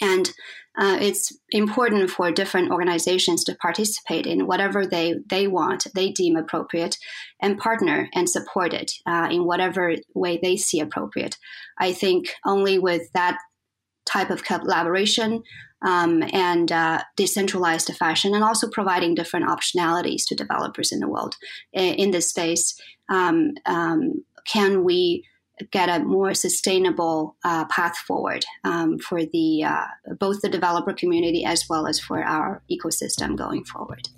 And 0.00 0.30
uh, 0.78 0.96
it's 1.00 1.36
important 1.50 2.08
for 2.08 2.30
different 2.30 2.70
organizations 2.70 3.42
to 3.44 3.56
participate 3.56 4.26
in 4.26 4.46
whatever 4.46 4.86
they, 4.86 5.16
they 5.28 5.48
want, 5.48 5.88
they 5.94 6.12
deem 6.12 6.36
appropriate, 6.36 6.96
and 7.42 7.58
partner 7.58 8.08
and 8.14 8.28
support 8.28 8.72
it 8.72 8.92
uh, 9.06 9.28
in 9.30 9.44
whatever 9.44 9.94
way 10.14 10.38
they 10.40 10.56
see 10.56 10.80
appropriate. 10.80 11.36
I 11.78 11.92
think 11.92 12.28
only 12.46 12.78
with 12.78 13.10
that 13.12 13.38
type 14.06 14.30
of 14.30 14.44
collaboration 14.44 15.42
um, 15.84 16.22
and 16.32 16.70
uh, 16.70 17.02
decentralized 17.16 17.94
fashion, 17.96 18.34
and 18.34 18.44
also 18.44 18.68
providing 18.68 19.14
different 19.14 19.46
optionalities 19.46 20.22
to 20.26 20.34
developers 20.34 20.92
in 20.92 21.00
the 21.00 21.08
world 21.08 21.34
in, 21.72 21.94
in 21.94 22.10
this 22.10 22.28
space, 22.28 22.80
um, 23.08 23.54
um, 23.66 24.24
can 24.50 24.84
we 24.84 25.24
get 25.70 25.88
a 25.88 26.04
more 26.04 26.34
sustainable 26.34 27.36
uh, 27.44 27.64
path 27.66 27.96
forward 27.98 28.44
um, 28.64 28.98
for 28.98 29.24
the 29.24 29.64
uh, 29.64 29.86
both 30.18 30.40
the 30.40 30.48
developer 30.48 30.92
community 30.92 31.44
as 31.44 31.64
well 31.68 31.86
as 31.86 31.98
for 31.98 32.22
our 32.22 32.62
ecosystem 32.70 33.36
going 33.36 33.64
forward. 33.64 34.08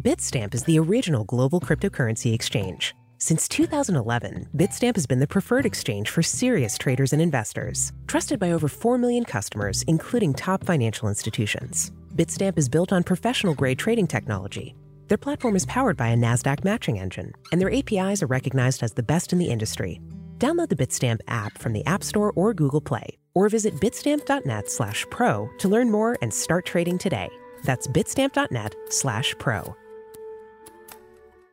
Bitstamp 0.00 0.52
is 0.52 0.64
the 0.64 0.80
original 0.80 1.22
global 1.24 1.60
cryptocurrency 1.60 2.34
exchange. 2.34 2.92
Since 3.18 3.46
2011, 3.46 4.48
Bitstamp 4.56 4.96
has 4.96 5.06
been 5.06 5.20
the 5.20 5.28
preferred 5.28 5.64
exchange 5.64 6.10
for 6.10 6.24
serious 6.24 6.76
traders 6.76 7.12
and 7.12 7.22
investors, 7.22 7.92
trusted 8.08 8.40
by 8.40 8.50
over 8.50 8.66
4 8.66 8.98
million 8.98 9.24
customers, 9.24 9.84
including 9.86 10.34
top 10.34 10.64
financial 10.64 11.08
institutions. 11.08 11.92
Bitstamp 12.16 12.58
is 12.58 12.68
built 12.68 12.92
on 12.92 13.04
professional 13.04 13.54
grade 13.54 13.78
trading 13.78 14.08
technology 14.08 14.74
their 15.12 15.18
platform 15.18 15.54
is 15.54 15.66
powered 15.66 15.98
by 15.98 16.08
a 16.08 16.16
NASDAQ 16.16 16.64
matching 16.64 16.98
engine, 16.98 17.34
and 17.52 17.60
their 17.60 17.70
APIs 17.70 18.22
are 18.22 18.26
recognized 18.26 18.82
as 18.82 18.94
the 18.94 19.02
best 19.02 19.30
in 19.34 19.38
the 19.38 19.50
industry. 19.50 20.00
Download 20.38 20.70
the 20.70 20.74
Bitstamp 20.74 21.20
app 21.28 21.58
from 21.58 21.74
the 21.74 21.84
App 21.84 22.02
Store 22.02 22.32
or 22.34 22.54
Google 22.54 22.80
Play, 22.80 23.18
or 23.34 23.50
visit 23.50 23.74
bitstamp.net 23.74 24.70
slash 24.70 25.04
pro 25.10 25.50
to 25.58 25.68
learn 25.68 25.90
more 25.90 26.16
and 26.22 26.32
start 26.32 26.64
trading 26.64 26.96
today. 26.96 27.28
That's 27.62 27.86
bitstamp.net 27.88 28.74
slash 28.88 29.34
pro. 29.38 29.76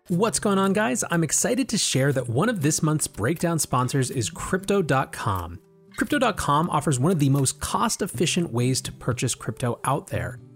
What's 0.07 0.39
going 0.39 0.57
on, 0.57 0.71
guys? 0.71 1.03
I'm 1.11 1.25
excited 1.25 1.67
to 1.67 1.77
share 1.77 2.13
that 2.13 2.29
one 2.29 2.47
of 2.47 2.61
this 2.61 2.81
month's 2.81 3.07
breakdown 3.07 3.59
sponsors 3.59 4.09
is 4.09 4.29
Crypto.com. 4.29 5.59
Crypto.com 5.97 6.69
offers 6.69 6.97
one 6.97 7.11
of 7.11 7.19
the 7.19 7.27
most 7.27 7.59
cost 7.59 8.01
efficient 8.01 8.53
ways 8.53 8.79
to 8.79 8.93
purchase 8.93 9.35
crypto 9.35 9.81
out 9.83 10.07
there 10.07 10.39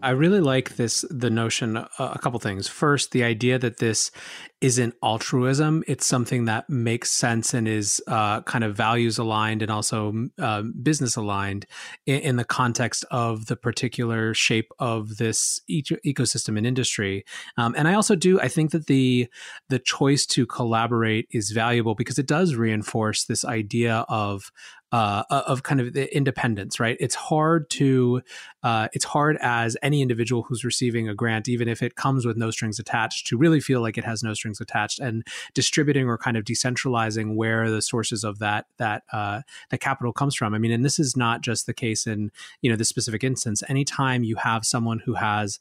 I 0.00 0.10
really 0.10 0.40
like 0.40 0.76
this 0.76 1.04
the 1.10 1.30
notion 1.30 1.76
uh, 1.76 1.88
a 1.98 2.18
couple 2.18 2.38
things. 2.38 2.68
First, 2.68 3.10
the 3.10 3.24
idea 3.24 3.58
that 3.58 3.78
this 3.78 4.12
isn't 4.60 4.94
altruism; 5.02 5.82
it's 5.88 6.06
something 6.06 6.44
that 6.44 6.70
makes 6.70 7.10
sense 7.10 7.52
and 7.52 7.66
is 7.66 8.00
uh, 8.06 8.42
kind 8.42 8.62
of 8.62 8.76
values 8.76 9.18
aligned 9.18 9.60
and 9.60 9.70
also 9.70 10.28
uh, 10.38 10.62
business 10.82 11.16
aligned 11.16 11.66
in, 12.06 12.20
in, 12.20 12.36
the 12.36 12.44
context 12.44 13.04
of 13.10 13.46
the 13.46 13.56
particular 13.56 14.34
shape 14.34 14.70
of 14.78 15.16
this 15.16 15.60
ecosystem 15.68 16.56
and 16.56 16.66
industry. 16.66 17.24
Um, 17.56 17.74
and 17.76 17.88
I 17.88 17.94
also 17.94 18.14
do 18.14 18.40
I 18.40 18.48
think 18.48 18.70
that 18.70 18.86
the 18.86 19.28
the 19.68 19.80
choice 19.80 20.26
to 20.26 20.46
collaborate 20.46 21.26
is 21.32 21.50
valuable 21.50 21.96
because 21.96 22.18
it 22.20 22.26
does 22.26 22.54
reinforce 22.54 23.24
this 23.24 23.44
idea 23.44 24.04
of 24.08 24.52
uh, 24.90 25.22
of 25.30 25.62
kind 25.62 25.80
of 25.80 25.92
the 25.92 26.14
independence, 26.16 26.80
right? 26.80 26.96
It's 26.98 27.14
hard 27.14 27.68
to, 27.70 28.22
uh, 28.62 28.88
it's 28.92 29.04
hard 29.04 29.36
as 29.42 29.76
any 29.82 30.00
individual 30.00 30.44
who's 30.44 30.64
receiving 30.64 31.08
a 31.08 31.14
grant, 31.14 31.48
even 31.48 31.68
if 31.68 31.82
it 31.82 31.94
comes 31.94 32.24
with 32.24 32.36
no 32.36 32.50
strings 32.50 32.78
attached, 32.78 33.26
to 33.26 33.36
really 33.36 33.60
feel 33.60 33.80
like 33.80 33.98
it 33.98 34.04
has 34.04 34.22
no 34.22 34.32
strings 34.32 34.60
attached, 34.60 34.98
and 34.98 35.26
distributing 35.54 36.06
or 36.06 36.16
kind 36.16 36.36
of 36.36 36.44
decentralizing 36.44 37.36
where 37.36 37.70
the 37.70 37.82
sources 37.82 38.24
of 38.24 38.38
that 38.38 38.66
that 38.78 39.02
uh, 39.12 39.42
that 39.70 39.80
capital 39.80 40.12
comes 40.12 40.34
from. 40.34 40.54
I 40.54 40.58
mean, 40.58 40.72
and 40.72 40.84
this 40.84 40.98
is 40.98 41.16
not 41.16 41.42
just 41.42 41.66
the 41.66 41.74
case 41.74 42.06
in 42.06 42.30
you 42.62 42.70
know 42.70 42.76
this 42.76 42.88
specific 42.88 43.22
instance. 43.22 43.62
Anytime 43.68 44.24
you 44.24 44.36
have 44.36 44.64
someone 44.64 45.00
who 45.00 45.14
has 45.14 45.58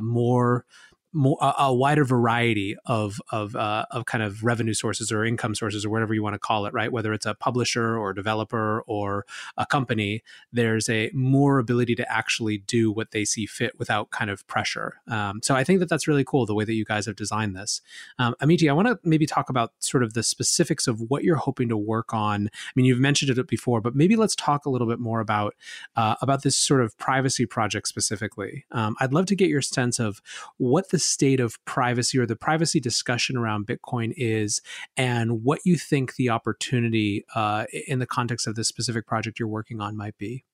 more 0.00 0.64
more 1.12 1.38
a, 1.40 1.72
wider 1.72 2.04
variety 2.04 2.76
of 2.86 3.20
of 3.30 3.56
uh, 3.56 3.86
of 3.90 4.04
kind 4.06 4.22
of 4.22 4.44
revenue 4.44 4.74
sources 4.74 5.10
or 5.10 5.24
income 5.24 5.54
sources 5.54 5.84
or 5.84 5.90
whatever 5.90 6.12
you 6.12 6.22
want 6.22 6.34
to 6.34 6.38
call 6.38 6.66
it, 6.66 6.74
right? 6.74 6.92
Whether 6.92 7.12
it's 7.12 7.26
a 7.26 7.34
publisher 7.34 7.96
or 7.96 8.12
developer 8.12 8.82
or 8.86 9.24
a 9.56 9.64
company, 9.64 10.22
there's 10.52 10.88
a 10.88 11.10
more 11.14 11.58
ability 11.58 11.94
to 11.96 12.12
actually 12.12 12.58
do 12.58 12.90
what 12.90 13.12
they 13.12 13.24
see 13.24 13.46
fit 13.46 13.78
without 13.78 14.10
kind 14.10 14.30
of 14.30 14.46
pressure. 14.46 15.00
Um, 15.08 15.40
so 15.42 15.54
I 15.54 15.64
think 15.64 15.80
that 15.80 15.88
that's 15.88 16.06
really 16.06 16.24
cool 16.24 16.46
the 16.46 16.54
way 16.54 16.64
that 16.64 16.74
you 16.74 16.84
guys 16.84 17.06
have 17.06 17.16
designed 17.16 17.56
this. 17.56 17.80
Um, 18.18 18.34
Amiti, 18.42 18.68
I 18.68 18.72
want 18.72 18.88
to 18.88 18.98
maybe 19.02 19.26
talk 19.26 19.48
about 19.48 19.72
sort 19.78 20.02
of 20.02 20.14
the 20.14 20.22
specifics 20.22 20.86
of 20.86 21.00
what 21.08 21.24
you're 21.24 21.36
hoping 21.36 21.68
to 21.68 21.76
work 21.76 22.12
on. 22.12 22.48
I 22.52 22.70
mean, 22.74 22.84
you've 22.84 23.00
mentioned 23.00 23.36
it 23.36 23.46
before, 23.46 23.80
but 23.80 23.94
maybe 23.94 24.16
let's 24.16 24.34
talk 24.36 24.66
a 24.66 24.70
little 24.70 24.86
bit 24.86 24.98
more 24.98 25.20
about 25.20 25.54
uh, 25.96 26.16
about 26.20 26.42
this 26.42 26.56
sort 26.56 26.82
of 26.82 26.96
privacy 26.98 27.46
project 27.46 27.88
specifically. 27.88 28.64
Um, 28.72 28.96
I'd 29.00 29.12
love 29.12 29.26
to 29.26 29.36
get 29.36 29.48
your 29.48 29.62
sense 29.62 29.98
of 29.98 30.20
what 30.56 30.90
the 30.90 30.97
the 30.98 31.02
state 31.02 31.38
of 31.38 31.64
privacy 31.64 32.18
or 32.18 32.26
the 32.26 32.34
privacy 32.34 32.80
discussion 32.80 33.36
around 33.36 33.68
Bitcoin 33.68 34.12
is, 34.16 34.60
and 34.96 35.44
what 35.44 35.60
you 35.64 35.76
think 35.76 36.16
the 36.16 36.28
opportunity 36.28 37.24
uh, 37.36 37.66
in 37.86 38.00
the 38.00 38.06
context 38.06 38.48
of 38.48 38.56
this 38.56 38.66
specific 38.66 39.06
project 39.06 39.38
you're 39.38 39.46
working 39.46 39.80
on 39.80 39.96
might 39.96 40.18
be. 40.18 40.44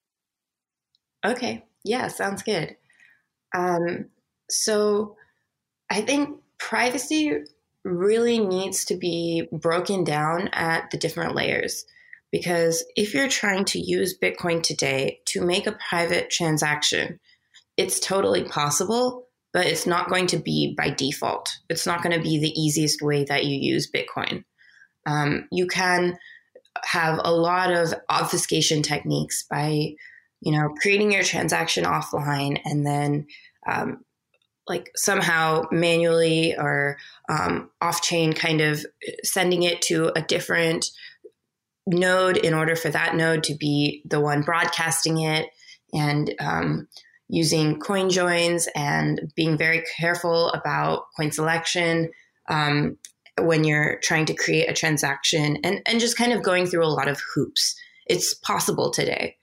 Okay. 1.24 1.64
Yeah, 1.82 2.08
sounds 2.08 2.42
good. 2.42 2.76
Um, 3.56 4.10
so 4.50 5.16
I 5.88 6.02
think 6.02 6.40
privacy 6.58 7.38
really 7.82 8.38
needs 8.38 8.84
to 8.84 8.96
be 8.96 9.48
broken 9.50 10.04
down 10.04 10.48
at 10.48 10.90
the 10.90 10.98
different 10.98 11.34
layers. 11.34 11.86
Because 12.30 12.84
if 12.96 13.14
you're 13.14 13.28
trying 13.28 13.64
to 13.66 13.78
use 13.78 14.18
Bitcoin 14.18 14.62
today 14.62 15.20
to 15.26 15.40
make 15.40 15.66
a 15.66 15.78
private 15.88 16.28
transaction, 16.28 17.18
it's 17.78 17.98
totally 17.98 18.44
possible 18.44 19.24
but 19.54 19.66
it's 19.66 19.86
not 19.86 20.10
going 20.10 20.26
to 20.26 20.36
be 20.36 20.74
by 20.76 20.90
default. 20.90 21.56
It's 21.70 21.86
not 21.86 22.02
going 22.02 22.14
to 22.14 22.22
be 22.22 22.38
the 22.38 22.60
easiest 22.60 23.00
way 23.00 23.24
that 23.24 23.46
you 23.46 23.56
use 23.56 23.90
Bitcoin. 23.90 24.44
Um, 25.06 25.48
you 25.52 25.68
can 25.68 26.18
have 26.82 27.20
a 27.22 27.32
lot 27.32 27.72
of 27.72 27.94
obfuscation 28.10 28.82
techniques 28.82 29.44
by, 29.48 29.94
you 30.40 30.52
know, 30.52 30.74
creating 30.82 31.12
your 31.12 31.22
transaction 31.22 31.84
offline 31.84 32.60
and 32.64 32.84
then 32.84 33.28
um, 33.66 34.04
like 34.66 34.90
somehow 34.96 35.62
manually 35.70 36.56
or 36.56 36.96
um, 37.28 37.70
off 37.80 38.02
chain 38.02 38.32
kind 38.32 38.60
of 38.60 38.84
sending 39.22 39.62
it 39.62 39.80
to 39.82 40.10
a 40.18 40.22
different 40.22 40.90
node 41.86 42.38
in 42.38 42.54
order 42.54 42.74
for 42.74 42.88
that 42.88 43.14
node 43.14 43.44
to 43.44 43.54
be 43.54 44.02
the 44.06 44.20
one 44.20 44.42
broadcasting 44.42 45.20
it 45.20 45.48
and 45.92 46.34
um, 46.40 46.88
using 47.34 47.80
coin 47.80 48.08
joins 48.10 48.68
and 48.76 49.32
being 49.34 49.58
very 49.58 49.82
careful 49.98 50.50
about 50.50 51.06
coin 51.16 51.32
selection 51.32 52.10
um, 52.48 52.96
when 53.40 53.64
you're 53.64 53.98
trying 54.04 54.24
to 54.24 54.34
create 54.34 54.70
a 54.70 54.72
transaction 54.72 55.58
and, 55.64 55.80
and 55.84 55.98
just 55.98 56.16
kind 56.16 56.32
of 56.32 56.44
going 56.44 56.64
through 56.64 56.84
a 56.84 56.86
lot 56.86 57.08
of 57.08 57.20
hoops. 57.34 57.74
It's 58.06 58.34
possible 58.34 58.92
today. 58.92 59.36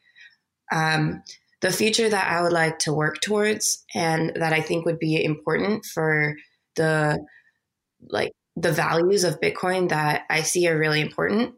Um, 0.72 1.22
the 1.60 1.72
future 1.72 2.08
that 2.08 2.32
I 2.32 2.42
would 2.42 2.54
like 2.54 2.80
to 2.80 2.94
work 2.94 3.20
towards 3.20 3.84
and 3.94 4.32
that 4.36 4.54
I 4.54 4.62
think 4.62 4.86
would 4.86 4.98
be 4.98 5.22
important 5.22 5.84
for 5.86 6.36
the 6.78 7.20
like 8.08 8.32
the 8.56 8.72
values 8.72 9.26
of 9.26 9.42
Bitcoin 9.42 9.90
that 9.90 10.24
I 10.30 10.44
see 10.44 10.68
are 10.70 10.78
really 10.78 11.02
important 11.02 11.56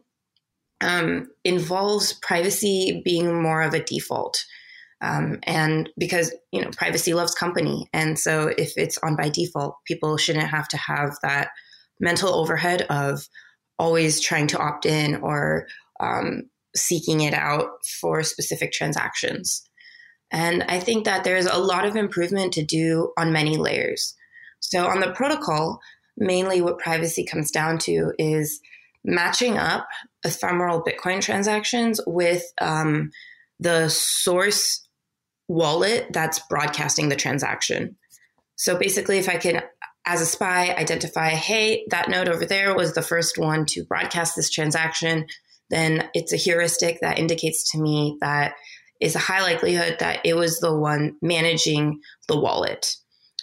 um, 0.80 1.28
involves 1.44 2.12
privacy 2.12 3.02
being 3.04 3.40
more 3.40 3.62
of 3.62 3.72
a 3.72 3.82
default. 3.82 4.44
Um, 5.04 5.38
and 5.42 5.90
because 5.98 6.32
you 6.50 6.62
know 6.62 6.70
privacy 6.70 7.12
loves 7.12 7.34
company 7.34 7.88
and 7.92 8.18
so 8.18 8.48
if 8.56 8.72
it's 8.76 8.96
on 8.98 9.16
by 9.16 9.28
default 9.28 9.76
people 9.86 10.16
shouldn't 10.16 10.48
have 10.48 10.66
to 10.68 10.78
have 10.78 11.16
that 11.22 11.50
mental 12.00 12.34
overhead 12.34 12.82
of 12.88 13.28
always 13.78 14.20
trying 14.20 14.46
to 14.48 14.58
opt 14.58 14.86
in 14.86 15.16
or 15.16 15.66
um, 16.00 16.44
seeking 16.76 17.20
it 17.20 17.34
out 17.34 17.68
for 18.00 18.22
specific 18.22 18.72
transactions. 18.72 19.68
And 20.30 20.64
I 20.64 20.80
think 20.80 21.04
that 21.04 21.24
there's 21.24 21.46
a 21.46 21.58
lot 21.58 21.84
of 21.84 21.96
improvement 21.96 22.52
to 22.54 22.64
do 22.64 23.12
on 23.16 23.32
many 23.32 23.56
layers. 23.56 24.14
So, 24.60 24.86
on 24.86 25.00
the 25.00 25.12
protocol, 25.12 25.80
mainly 26.16 26.60
what 26.60 26.78
privacy 26.78 27.24
comes 27.24 27.50
down 27.50 27.78
to 27.80 28.12
is 28.18 28.60
matching 29.04 29.58
up 29.58 29.86
ephemeral 30.24 30.82
Bitcoin 30.82 31.20
transactions 31.20 32.00
with 32.06 32.42
um, 32.60 33.10
the 33.60 33.88
source 33.90 34.83
wallet 35.48 36.06
that's 36.12 36.40
broadcasting 36.48 37.08
the 37.08 37.16
transaction. 37.16 37.96
So 38.56 38.78
basically, 38.78 39.18
if 39.18 39.28
I 39.28 39.36
can, 39.36 39.62
as 40.06 40.20
a 40.20 40.26
spy, 40.26 40.74
identify, 40.74 41.30
hey, 41.30 41.84
that 41.90 42.08
node 42.08 42.28
over 42.28 42.46
there 42.46 42.74
was 42.74 42.94
the 42.94 43.02
first 43.02 43.38
one 43.38 43.66
to 43.66 43.84
broadcast 43.84 44.36
this 44.36 44.50
transaction, 44.50 45.26
then 45.70 46.08
it's 46.14 46.32
a 46.32 46.36
heuristic 46.36 47.00
that 47.00 47.18
indicates 47.18 47.70
to 47.72 47.78
me 47.80 48.16
that 48.20 48.54
is 49.00 49.16
a 49.16 49.20
high 49.20 49.42
likelihood 49.42 49.96
that 50.00 50.20
it 50.24 50.34
was 50.34 50.60
the 50.60 50.76
one 50.76 51.16
managing 51.20 52.00
the 52.28 52.38
wallet. 52.38 52.96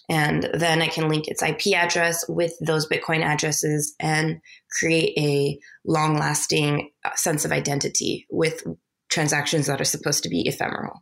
And 0.10 0.50
then 0.54 0.82
I 0.82 0.88
can 0.88 1.08
link 1.08 1.28
its 1.28 1.42
IP 1.42 1.76
address 1.76 2.26
with 2.28 2.54
those 2.60 2.88
Bitcoin 2.88 3.22
addresses 3.22 3.96
and 4.00 4.42
create 4.78 5.18
a 5.18 5.60
long 5.86 6.18
lasting 6.18 6.90
uh, 7.06 7.12
sense 7.16 7.46
of 7.46 7.52
identity 7.52 8.28
with 8.30 8.64
transactions 9.10 9.68
that 9.68 9.80
are 9.80 9.86
supposed 9.86 10.24
to 10.24 10.30
be 10.30 10.48
ephemeral. 10.48 11.02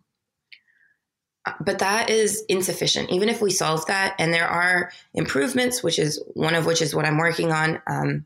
But 1.59 1.79
that 1.79 2.09
is 2.09 2.43
insufficient. 2.49 3.09
Even 3.11 3.29
if 3.29 3.41
we 3.41 3.51
solve 3.51 3.85
that, 3.87 4.15
and 4.19 4.33
there 4.33 4.47
are 4.47 4.91
improvements, 5.13 5.83
which 5.83 5.99
is 5.99 6.21
one 6.33 6.55
of 6.55 6.65
which 6.65 6.81
is 6.81 6.95
what 6.95 7.05
I'm 7.05 7.17
working 7.17 7.51
on. 7.51 7.81
Um, 7.87 8.25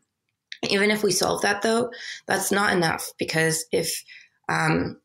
even 0.69 0.91
if 0.91 1.03
we 1.03 1.11
solve 1.11 1.41
that, 1.41 1.61
though, 1.61 1.91
that's 2.25 2.51
not 2.51 2.73
enough 2.73 3.11
because 3.17 3.65
if 3.71 4.03
um, 4.49 4.97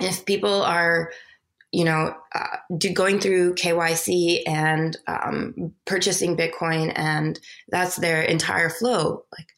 if 0.00 0.24
people 0.24 0.62
are 0.62 1.10
you 1.72 1.84
know, 1.84 2.14
uh, 2.34 2.56
do, 2.78 2.92
going 2.92 3.20
through 3.20 3.54
KYC 3.54 4.42
and 4.46 4.96
um, 5.06 5.72
purchasing 5.84 6.36
Bitcoin, 6.36 6.92
and 6.96 7.38
that's 7.68 7.96
their 7.96 8.22
entire 8.22 8.70
flow. 8.70 9.24
Like, 9.36 9.48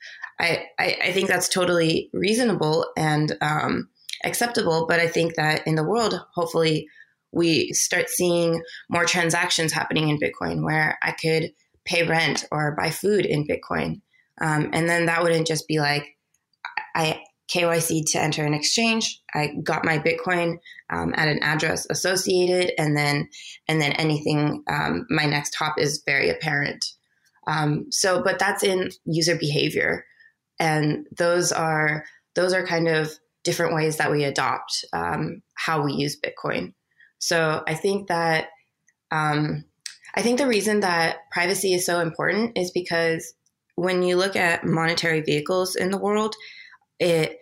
I, 0.41 0.67
I, 0.79 0.97
I 1.05 1.13
think 1.13 1.29
that's 1.29 1.49
totally 1.49 2.11
reasonable 2.13 2.87
and 2.97 3.37
um, 3.41 3.89
acceptable. 4.25 4.87
But 4.89 4.99
I 4.99 5.07
think 5.07 5.37
that 5.37 5.67
in 5.67 5.77
the 5.77 5.85
world, 5.85 6.21
hopefully, 6.35 6.89
we 7.33 7.73
start 7.73 8.09
seeing 8.09 8.63
more 8.89 9.05
transactions 9.05 9.73
happening 9.73 10.09
in 10.09 10.19
Bitcoin 10.19 10.65
where 10.65 10.99
I 11.03 11.13
could 11.13 11.53
pay 11.85 12.07
rent 12.07 12.45
or 12.51 12.77
buy 12.77 12.91
food 12.91 13.25
in 13.27 13.47
Bitcoin. 13.47 14.01
Um, 14.41 14.71
and 14.73 14.89
then 14.89 15.07
that 15.07 15.23
wouldn't 15.23 15.47
just 15.47 15.69
be 15.69 15.81
like, 15.81 16.17
I 16.95 17.23
KYC 17.53 18.03
to 18.13 18.23
enter 18.23 18.45
an 18.45 18.55
exchange. 18.55 19.21
I 19.35 19.55
got 19.63 19.85
my 19.85 19.99
Bitcoin 19.99 20.59
um, 20.91 21.13
at 21.17 21.29
an 21.29 21.43
address 21.43 21.87
associated, 21.91 22.73
and 22.79 22.97
then 22.97 23.29
and 23.69 23.81
then 23.81 23.93
anything. 23.93 24.63
Um, 24.69 25.07
my 25.11 25.27
next 25.27 25.55
hop 25.57 25.79
is 25.79 26.03
very 26.07 26.31
apparent. 26.31 26.85
Um, 27.47 27.87
so, 27.91 28.23
but 28.23 28.39
that's 28.39 28.63
in 28.63 28.91
user 29.05 29.37
behavior, 29.37 30.05
and 30.59 31.07
those 31.17 31.51
are 31.51 32.05
those 32.37 32.53
are 32.53 32.67
kind 32.67 32.89
of 32.89 33.13
different 33.43 33.75
ways 33.75 33.97
that 33.97 34.11
we 34.13 34.25
adopt 34.25 34.85
um, 34.93 35.43
how 35.55 35.83
we 35.83 35.93
use 35.93 36.21
Bitcoin. 36.21 36.75
So, 37.21 37.63
I 37.67 37.75
think 37.75 38.09
that 38.09 38.49
um, 39.13 39.65
I 40.15 40.23
think 40.23 40.39
the 40.39 40.47
reason 40.47 40.81
that 40.81 41.31
privacy 41.31 41.75
is 41.75 41.87
so 41.87 42.01
important 42.01 42.59
is 42.59 42.71
because 42.73 43.35
when 43.77 44.03
you 44.03 44.17
look 44.17 44.37
at 44.37 44.65
monetary 44.65 45.21
vehicles 45.21 45.77
in 45.77 45.91
the 45.91 45.99
world, 45.99 46.35
it 46.99 47.39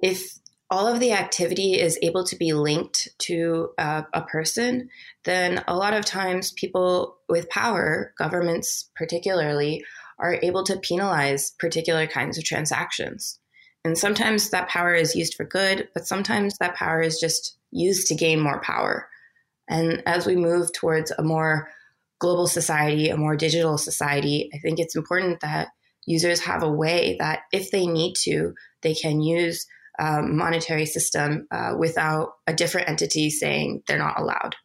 if 0.00 0.38
all 0.70 0.86
of 0.86 1.00
the 1.00 1.12
activity 1.12 1.78
is 1.78 1.98
able 2.02 2.24
to 2.24 2.34
be 2.34 2.54
linked 2.54 3.08
to 3.18 3.70
uh, 3.78 4.02
a 4.14 4.22
person, 4.22 4.88
then 5.24 5.62
a 5.68 5.76
lot 5.76 5.92
of 5.92 6.04
times 6.04 6.52
people 6.52 7.18
with 7.28 7.48
power, 7.50 8.14
governments 8.18 8.90
particularly, 8.96 9.84
are 10.18 10.38
able 10.42 10.64
to 10.64 10.78
penalize 10.78 11.50
particular 11.58 12.06
kinds 12.06 12.38
of 12.38 12.44
transactions. 12.44 13.38
And 13.84 13.98
sometimes 13.98 14.50
that 14.50 14.68
power 14.68 14.94
is 14.94 15.14
used 15.14 15.34
for 15.34 15.44
good, 15.44 15.88
but 15.94 16.06
sometimes 16.06 16.56
that 16.58 16.74
power 16.74 17.02
is 17.02 17.20
just 17.20 17.58
used 17.72 18.06
to 18.08 18.14
gain 18.14 18.40
more 18.40 18.60
power. 18.60 19.08
And 19.68 20.02
as 20.06 20.26
we 20.26 20.36
move 20.36 20.72
towards 20.72 21.10
a 21.10 21.22
more 21.22 21.68
global 22.20 22.46
society, 22.46 23.08
a 23.08 23.16
more 23.16 23.36
digital 23.36 23.78
society, 23.78 24.50
I 24.54 24.58
think 24.58 24.78
it's 24.78 24.94
important 24.94 25.40
that 25.40 25.68
users 26.06 26.40
have 26.40 26.62
a 26.62 26.70
way 26.70 27.16
that 27.18 27.40
if 27.52 27.70
they 27.70 27.86
need 27.86 28.14
to, 28.22 28.54
they 28.82 28.94
can 28.94 29.20
use 29.20 29.66
um, 29.98 30.36
monetary 30.36 30.86
system 30.86 31.46
uh, 31.50 31.74
without 31.78 32.30
a 32.46 32.54
different 32.54 32.88
entity 32.88 33.30
saying 33.30 33.82
they're 33.86 33.98
not 33.98 34.20
allowed. 34.20 34.56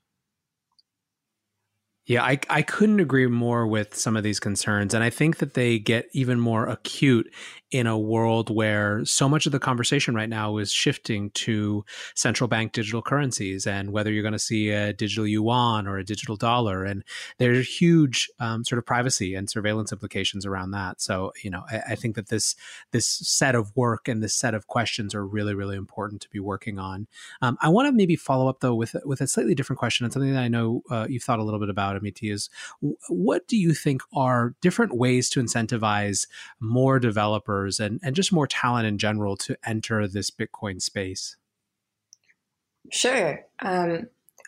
Yeah, 2.08 2.24
I, 2.24 2.40
I 2.50 2.62
couldn't 2.62 3.02
agree 3.02 3.28
more 3.28 3.68
with 3.68 3.94
some 3.94 4.16
of 4.16 4.24
these 4.24 4.40
concerns. 4.40 4.94
And 4.94 5.04
I 5.04 5.10
think 5.10 5.38
that 5.38 5.56
they 5.56 5.78
get 5.78 6.08
even 6.14 6.40
more 6.40 6.66
acute 6.66 7.30
in 7.70 7.86
a 7.86 7.98
world 7.98 8.50
where 8.50 9.04
so 9.04 9.28
much 9.28 9.46
of 9.46 9.52
the 9.52 9.60
conversation 9.60 10.16
right 10.16 10.30
now 10.30 10.56
is 10.56 10.72
shifting 10.72 11.30
to 11.32 11.84
central 12.16 12.48
bank 12.48 12.72
digital 12.72 13.02
currencies 13.02 13.68
and 13.68 13.92
whether 13.92 14.10
you're 14.10 14.24
going 14.24 14.32
to 14.32 14.40
see 14.40 14.70
a 14.70 14.94
digital 14.94 15.28
yuan 15.28 15.86
or 15.86 15.98
a 15.98 16.04
digital 16.04 16.38
dollar. 16.38 16.86
And 16.86 17.04
there's 17.40 17.68
huge 17.68 18.30
um, 18.40 18.64
sort 18.64 18.80
of 18.80 18.86
privacy 18.86 19.36
and 19.36 19.50
surveillance 19.50 19.92
implications 19.92 20.46
around 20.46 20.72
that. 20.72 21.02
So, 21.02 21.34
you 21.44 21.50
know, 21.50 21.64
I, 21.70 21.82
I, 21.90 21.96
think 21.96 22.16
that 22.16 22.30
this 22.30 22.56
this 22.92 23.06
set 23.06 23.54
of 23.54 23.76
work 23.76 24.08
and 24.08 24.24
this 24.24 24.34
set 24.34 24.54
of 24.54 24.68
questions 24.68 25.14
are 25.14 25.26
really, 25.26 25.54
really 25.54 25.76
important 25.76 26.22
to 26.22 26.30
be 26.30 26.40
working 26.40 26.80
on. 26.80 27.08
Um, 27.42 27.58
I 27.62 27.68
want 27.68 27.88
to 27.88 27.92
maybe 27.92 28.16
follow 28.16 28.48
up 28.48 28.62
though 28.62 28.76
with 28.76 28.96
with 29.04 29.20
a 29.20 29.28
slightly 29.28 29.56
different 29.56 29.80
question 29.80 30.06
and 30.06 30.14
something 30.14 30.34
that 30.34 30.44
I 30.44 30.48
know 30.48 30.84
uh, 30.90 31.08
you've 31.10 31.24
thought 31.24 31.40
a 31.40 31.44
little 31.44 31.60
bit 31.60 31.70
about, 31.70 31.97
Amiti, 32.00 32.32
is 32.32 32.50
what 33.10 33.48
do 33.48 33.58
you 33.58 33.74
think 33.74 34.02
are 34.14 34.56
different 34.62 34.96
ways 34.96 35.30
to 35.32 35.42
incentivize 35.42 36.28
more 36.60 37.00
developers 37.00 37.18
developers 37.18 37.80
and, 37.80 38.00
and 38.04 38.16
just 38.16 38.32
more 38.32 38.48
talent 38.48 38.88
in 38.88 38.98
general 38.98 39.36
to 39.36 39.58
enter 39.66 40.08
this 40.08 40.32
Bitcoin 40.32 40.82
space? 40.82 41.36
Sure. 42.92 43.46
Um, 43.60 44.08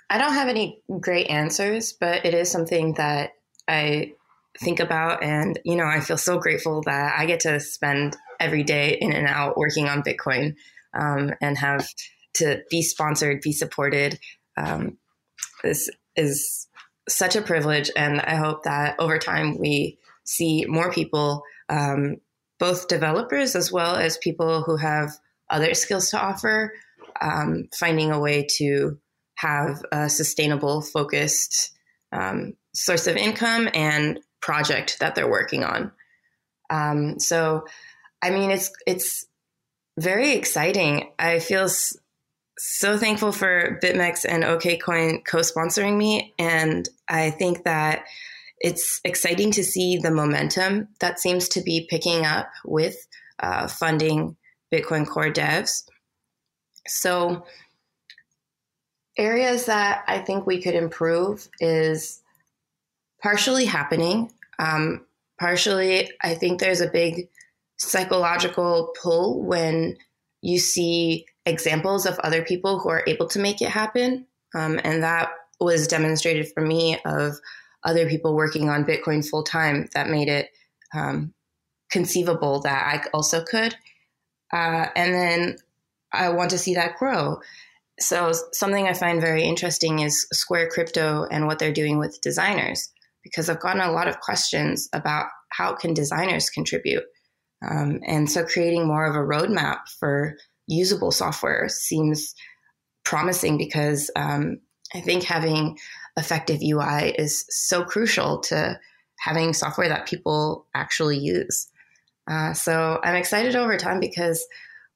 I 0.10 0.18
don't 0.18 0.34
have 0.34 0.48
any 0.48 0.82
great 1.00 1.28
answers, 1.28 1.94
but 1.94 2.26
it 2.26 2.34
is 2.34 2.50
something 2.50 2.94
that 2.96 3.32
I 3.68 4.14
think 4.60 4.80
about. 4.80 5.24
And, 5.24 5.60
you 5.66 5.76
know, 5.76 5.86
I 5.86 6.00
feel 6.00 6.18
so 6.18 6.40
grateful 6.40 6.82
that 6.84 7.16
I 7.18 7.26
get 7.26 7.42
to 7.42 7.60
spend 7.60 8.16
every 8.40 8.64
day 8.64 8.98
in 9.00 9.14
and 9.14 9.28
out 9.28 9.58
working 9.58 9.88
on 9.88 10.04
Bitcoin 10.04 10.56
um, 10.94 11.34
and 11.42 11.58
have 11.58 11.88
to 12.36 12.64
be 12.70 12.82
sponsored, 12.82 13.42
be 13.42 13.52
supported. 13.52 14.20
Um, 14.58 14.98
this 15.64 15.90
is 16.16 16.68
such 17.10 17.36
a 17.36 17.41
privilege. 17.41 17.91
And 17.95 18.22
I 18.22 18.36
hope 18.36 18.63
that 18.63 18.95
over 19.00 19.17
time 19.17 19.58
we 19.58 19.98
see 20.24 20.65
more 20.67 20.91
people 20.91 21.43
um, 21.69 22.17
both 22.60 22.88
developers 22.88 23.56
as 23.56 23.72
well 23.72 23.95
as 23.95 24.17
people 24.17 24.62
who 24.62 24.76
have 24.76 25.12
other 25.50 25.74
skills 25.74 26.12
to 26.12 26.22
offer, 26.22 26.74
um, 27.22 27.67
finding 27.74 28.12
a 28.12 28.19
way 28.19 28.45
to 28.58 29.00
have 29.36 29.82
a 29.91 30.10
sustainable, 30.10 30.82
focused 30.82 31.72
um, 32.12 32.54
source 32.74 33.08
of 33.08 33.15
income 33.15 33.69
and 33.74 34.19
project 34.41 34.98
that 35.00 35.15
they're 35.15 35.30
working 35.30 35.63
on. 35.63 35.91
Um, 36.69 37.19
so, 37.19 37.65
I 38.22 38.30
mean, 38.30 38.52
it's 38.52 38.72
it's 38.86 39.26
very 39.98 40.34
exciting. 40.34 41.12
I 41.17 41.39
feel 41.39 41.69
so 42.62 42.98
thankful 42.98 43.32
for 43.32 43.80
BitMEX 43.82 44.26
and 44.28 44.43
OKCoin 44.43 45.24
co-sponsoring 45.26 45.95
me, 45.95 46.34
and 46.38 46.88
I 47.08 47.30
think 47.30 47.63
that 47.63 48.04
it's 48.60 49.00
exciting 49.06 49.52
to 49.52 49.63
see 49.63 49.98
the 49.98 50.12
momentum 50.12 50.89
that 51.00 51.22
seems 51.22 51.48
to 51.50 51.62
be 51.62 51.88
picking 51.89 52.26
up 52.26 52.50
with 52.65 52.98
uh, 53.39 53.67
funding 53.67 54.36
Bitcoin 54.74 55.08
Core 55.08 55.32
devs. 55.32 55.86
So, 56.86 57.45
areas 59.17 59.65
that 59.67 60.04
I 60.08 60.19
think 60.19 60.45
we 60.45 60.62
could 60.62 60.76
improve 60.76 61.48
is 61.62 62.22
partially 63.24 63.65
happening. 63.65 64.34
Um, 64.60 65.06
partially, 65.39 66.12
I 66.22 66.36
think 66.36 66.60
there's 66.60 66.82
a 66.82 66.89
big 66.89 67.30
psychological 67.78 68.93
pull 69.02 69.41
when 69.43 69.95
you 70.41 70.60
see 70.60 71.25
examples 71.45 72.06
of 72.06 72.19
other 72.19 72.43
people 72.43 72.80
who 72.80 72.89
are 72.89 73.04
able 73.08 73.28
to 73.28 73.39
make 73.39 73.62
it 73.62 73.69
happen. 73.69 74.25
Um, 74.56 74.80
and 74.84 75.04
that 75.04 75.30
was 75.60 75.88
demonstrated 75.88 76.47
for 76.54 76.62
me 76.62 76.97
of 77.06 77.34
other 77.84 78.08
people 78.10 78.36
working 78.36 78.69
on 78.69 78.86
Bitcoin 78.86 79.28
full 79.28 79.43
time 79.43 79.88
that 79.93 80.10
made 80.10 80.28
it 80.28 80.49
um, 80.93 81.34
conceivable 81.91 82.62
that 82.62 83.04
I 83.04 83.08
also 83.13 83.43
could. 83.43 83.75
Uh, 84.52 84.88
and 84.95 85.13
then 85.13 85.58
I 86.12 86.30
want 86.30 86.52
to 86.52 86.58
see 86.58 86.75
that 86.75 86.97
grow. 86.97 87.39
So 87.99 88.32
something 88.54 88.88
I 88.88 88.93
find 88.93 89.21
very 89.21 89.43
interesting 89.43 89.99
is 89.99 90.25
Square 90.32 90.69
Crypto 90.69 91.25
and 91.30 91.45
what 91.45 91.60
they're 91.60 91.73
doing 91.73 91.99
with 91.99 92.21
designers, 92.21 92.89
because 93.23 93.49
I've 93.49 93.60
gotten 93.60 93.82
a 93.82 93.91
lot 93.91 94.08
of 94.08 94.21
questions 94.21 94.89
about 94.93 95.28
how 95.52 95.75
can 95.75 95.93
designers 95.93 96.49
contribute. 96.49 97.04
Um, 97.67 98.00
and 98.06 98.30
so 98.30 98.45
creating 98.45 98.88
more 98.88 99.06
of 99.06 99.15
a 99.15 99.19
roadmap 99.19 99.80
for 100.00 100.36
usable 100.67 101.12
software 101.12 101.67
seems 101.67 102.34
promising 103.04 103.58
because 103.58 104.10
um, 104.15 104.60
I 104.93 105.02
think 105.02 105.24
having 105.24 105.78
effective 106.17 106.60
UI 106.62 107.13
is 107.17 107.45
so 107.50 107.84
crucial 107.84 108.39
to 108.41 108.80
having 109.19 109.54
software 109.54 109.89
that 109.89 110.08
people 110.08 110.67
actually 110.74 111.17
use. 111.17 111.67
Uh, 112.30 112.54
so 112.54 113.00
I'm 113.04 113.15
excited 113.15 113.56
over 113.56 113.78
time 113.78 114.00
because 114.00 114.45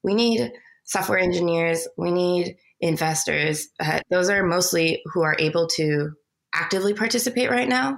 we 0.03 0.13
need 0.13 0.51
software 0.85 1.19
engineers, 1.19 1.87
we 1.97 2.11
need 2.11 2.55
investors. 2.79 3.69
Uh, 3.79 3.99
those 4.09 4.29
are 4.29 4.45
mostly 4.45 5.01
who 5.13 5.23
are 5.23 5.35
able 5.39 5.67
to 5.67 6.11
actively 6.53 6.93
participate 6.93 7.49
right 7.49 7.67
now. 7.67 7.97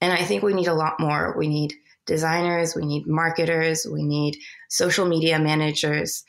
And 0.00 0.12
I 0.12 0.24
think 0.24 0.42
we 0.42 0.54
need 0.54 0.66
a 0.66 0.74
lot 0.74 0.98
more. 0.98 1.36
We 1.38 1.48
need 1.48 1.74
designers, 2.12 2.76
we 2.76 2.84
need 2.84 3.06
marketers, 3.06 3.86
we 3.90 4.02
need 4.02 4.36
social 4.68 5.06
media 5.06 5.38
managers, 5.38 6.24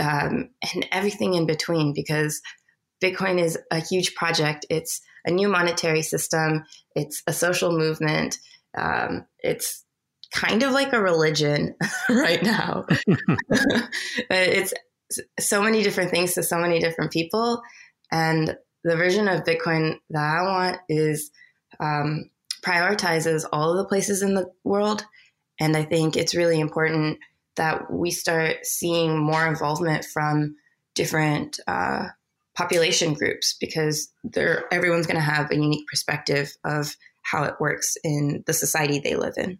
um, 0.00 0.50
and 0.74 0.88
everything 0.90 1.34
in 1.34 1.46
between 1.46 1.92
because 1.94 2.40
Bitcoin 3.00 3.40
is 3.40 3.56
a 3.70 3.78
huge 3.78 4.16
project. 4.16 4.66
It's 4.68 5.00
a 5.24 5.30
new 5.30 5.48
monetary 5.48 6.02
system, 6.02 6.64
it's 6.96 7.22
a 7.28 7.32
social 7.32 7.70
movement, 7.70 8.36
um, 8.76 9.26
it's 9.38 9.84
kind 10.34 10.64
of 10.64 10.72
like 10.72 10.92
a 10.92 11.00
religion 11.00 11.76
right 12.08 12.42
now. 12.42 12.84
it's 14.30 14.74
so 15.38 15.62
many 15.62 15.84
different 15.84 16.10
things 16.10 16.34
to 16.34 16.42
so 16.42 16.58
many 16.58 16.80
different 16.80 17.12
people. 17.12 17.62
And 18.10 18.56
the 18.82 18.96
version 18.96 19.28
of 19.28 19.44
Bitcoin 19.44 19.98
that 20.10 20.24
I 20.24 20.42
want 20.42 20.78
is 20.88 21.30
um, 21.78 22.30
prioritizes 22.64 23.44
all 23.52 23.70
of 23.70 23.78
the 23.78 23.88
places 23.88 24.22
in 24.22 24.34
the 24.34 24.46
world. 24.64 25.04
And 25.60 25.76
I 25.76 25.84
think 25.84 26.16
it's 26.16 26.34
really 26.34 26.60
important 26.60 27.18
that 27.56 27.90
we 27.90 28.10
start 28.10 28.64
seeing 28.64 29.18
more 29.18 29.46
involvement 29.46 30.04
from 30.04 30.56
different 30.94 31.58
uh, 31.66 32.06
population 32.56 33.14
groups 33.14 33.56
because 33.60 34.12
everyone's 34.70 35.06
going 35.06 35.16
to 35.16 35.22
have 35.22 35.50
a 35.50 35.56
unique 35.56 35.86
perspective 35.86 36.52
of 36.64 36.96
how 37.22 37.44
it 37.44 37.54
works 37.60 37.96
in 38.02 38.42
the 38.46 38.52
society 38.52 38.98
they 38.98 39.16
live 39.16 39.34
in. 39.36 39.58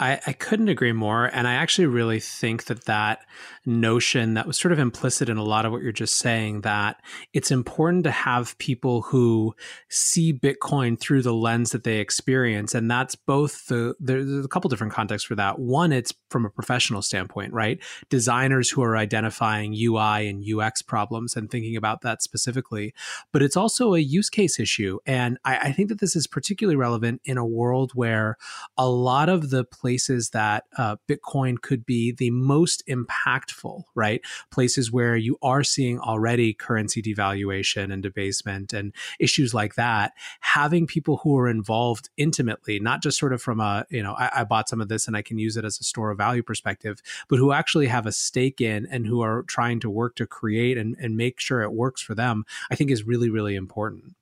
I, 0.00 0.20
I, 0.26 0.32
couldn't 0.32 0.68
agree 0.68 0.92
more. 0.92 1.26
And 1.26 1.48
I 1.48 1.54
actually 1.54 1.86
really 1.86 2.20
think 2.20 2.66
that 2.66 2.84
that 2.84 3.26
notion 3.66 4.34
that 4.34 4.46
was 4.46 4.56
sort 4.56 4.70
of 4.72 4.78
implicit 4.78 5.28
in 5.28 5.36
a 5.36 5.42
lot 5.42 5.66
of 5.66 5.72
what 5.72 5.82
you're 5.82 5.92
just 5.92 6.18
saying 6.18 6.60
that 6.62 7.00
it's 7.32 7.50
important 7.50 8.04
to 8.04 8.10
have 8.10 8.56
people 8.58 9.02
who 9.02 9.54
see 9.88 10.32
Bitcoin 10.32 10.98
through 10.98 11.22
the 11.22 11.34
lens 11.34 11.72
that 11.72 11.84
they 11.84 11.98
experience. 11.98 12.74
And 12.74 12.90
that's 12.90 13.16
both 13.16 13.66
the, 13.66 13.94
there's 13.98 14.44
a 14.44 14.48
couple 14.48 14.70
different 14.70 14.92
contexts 14.92 15.26
for 15.26 15.34
that. 15.34 15.58
One, 15.58 15.92
it's 15.92 16.14
from 16.30 16.46
a 16.46 16.50
professional 16.50 17.02
standpoint, 17.02 17.52
right? 17.52 17.82
Designers 18.08 18.70
who 18.70 18.82
are 18.82 18.96
identifying 18.96 19.74
UI 19.76 20.28
and 20.28 20.44
UX 20.48 20.80
problems 20.80 21.34
and 21.34 21.50
thinking 21.50 21.76
about 21.76 22.02
that 22.02 22.22
specifically. 22.22 22.94
But 23.32 23.42
it's 23.42 23.56
also 23.56 23.94
a 23.94 23.98
use 23.98 24.30
case 24.30 24.60
issue. 24.60 24.98
And 25.06 25.38
I, 25.44 25.58
I 25.58 25.72
think 25.72 25.88
that 25.88 26.00
this 26.00 26.14
is 26.14 26.26
particularly 26.26 26.76
relevant 26.76 27.20
in 27.24 27.36
a 27.36 27.46
world 27.46 27.92
where 27.94 28.36
a 28.76 28.88
lot 28.88 29.28
of 29.28 29.50
the 29.50 29.64
places 29.88 30.28
that 30.30 30.64
uh, 30.76 30.96
Bitcoin 31.08 31.58
could 31.58 31.86
be 31.86 32.12
the 32.12 32.30
most 32.30 32.82
impactful, 32.86 33.84
right? 33.94 34.20
Places 34.50 34.92
where 34.92 35.16
you 35.16 35.38
are 35.40 35.64
seeing 35.64 35.98
already 35.98 36.52
currency 36.52 37.00
devaluation 37.00 37.90
and 37.90 38.02
debasement 38.02 38.74
and 38.74 38.94
issues 39.18 39.54
like 39.54 39.76
that. 39.76 40.12
Having 40.40 40.88
people 40.88 41.16
who 41.22 41.38
are 41.38 41.48
involved 41.48 42.10
intimately, 42.18 42.78
not 42.78 43.00
just 43.00 43.18
sort 43.18 43.32
of 43.32 43.40
from 43.40 43.60
a, 43.60 43.86
you 43.88 44.02
know, 44.02 44.12
I, 44.12 44.30
I 44.40 44.44
bought 44.44 44.68
some 44.68 44.82
of 44.82 44.88
this 44.88 45.06
and 45.06 45.16
I 45.16 45.22
can 45.22 45.38
use 45.38 45.56
it 45.56 45.64
as 45.64 45.80
a 45.80 45.84
store 45.84 46.10
of 46.10 46.18
value 46.18 46.42
perspective, 46.42 47.00
but 47.26 47.38
who 47.38 47.52
actually 47.52 47.86
have 47.86 48.04
a 48.04 48.12
stake 48.12 48.60
in 48.60 48.86
and 48.90 49.06
who 49.06 49.22
are 49.22 49.44
trying 49.44 49.80
to 49.80 49.88
work 49.88 50.16
to 50.16 50.26
create 50.26 50.76
and, 50.76 50.96
and 51.00 51.16
make 51.16 51.40
sure 51.40 51.62
it 51.62 51.72
works 51.72 52.02
for 52.02 52.14
them, 52.14 52.44
I 52.70 52.74
think 52.74 52.90
is 52.90 53.04
really, 53.04 53.30
really 53.30 53.54
important. 53.54 54.17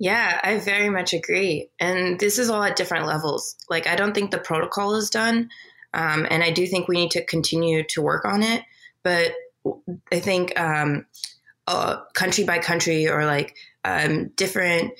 Yeah, 0.00 0.40
I 0.42 0.58
very 0.58 0.88
much 0.88 1.12
agree. 1.12 1.68
And 1.78 2.18
this 2.18 2.38
is 2.38 2.48
all 2.48 2.62
at 2.62 2.74
different 2.74 3.06
levels. 3.06 3.54
Like, 3.68 3.86
I 3.86 3.96
don't 3.96 4.14
think 4.14 4.30
the 4.30 4.38
protocol 4.38 4.94
is 4.94 5.10
done. 5.10 5.50
Um, 5.92 6.26
and 6.30 6.42
I 6.42 6.50
do 6.52 6.66
think 6.66 6.88
we 6.88 6.96
need 6.96 7.10
to 7.12 7.24
continue 7.24 7.84
to 7.90 8.00
work 8.00 8.24
on 8.24 8.42
it. 8.42 8.62
But 9.02 9.32
I 10.10 10.20
think 10.20 10.58
um, 10.58 11.04
uh, 11.66 11.98
country 12.14 12.44
by 12.44 12.60
country 12.60 13.10
or 13.10 13.26
like 13.26 13.54
um, 13.84 14.28
different 14.36 14.94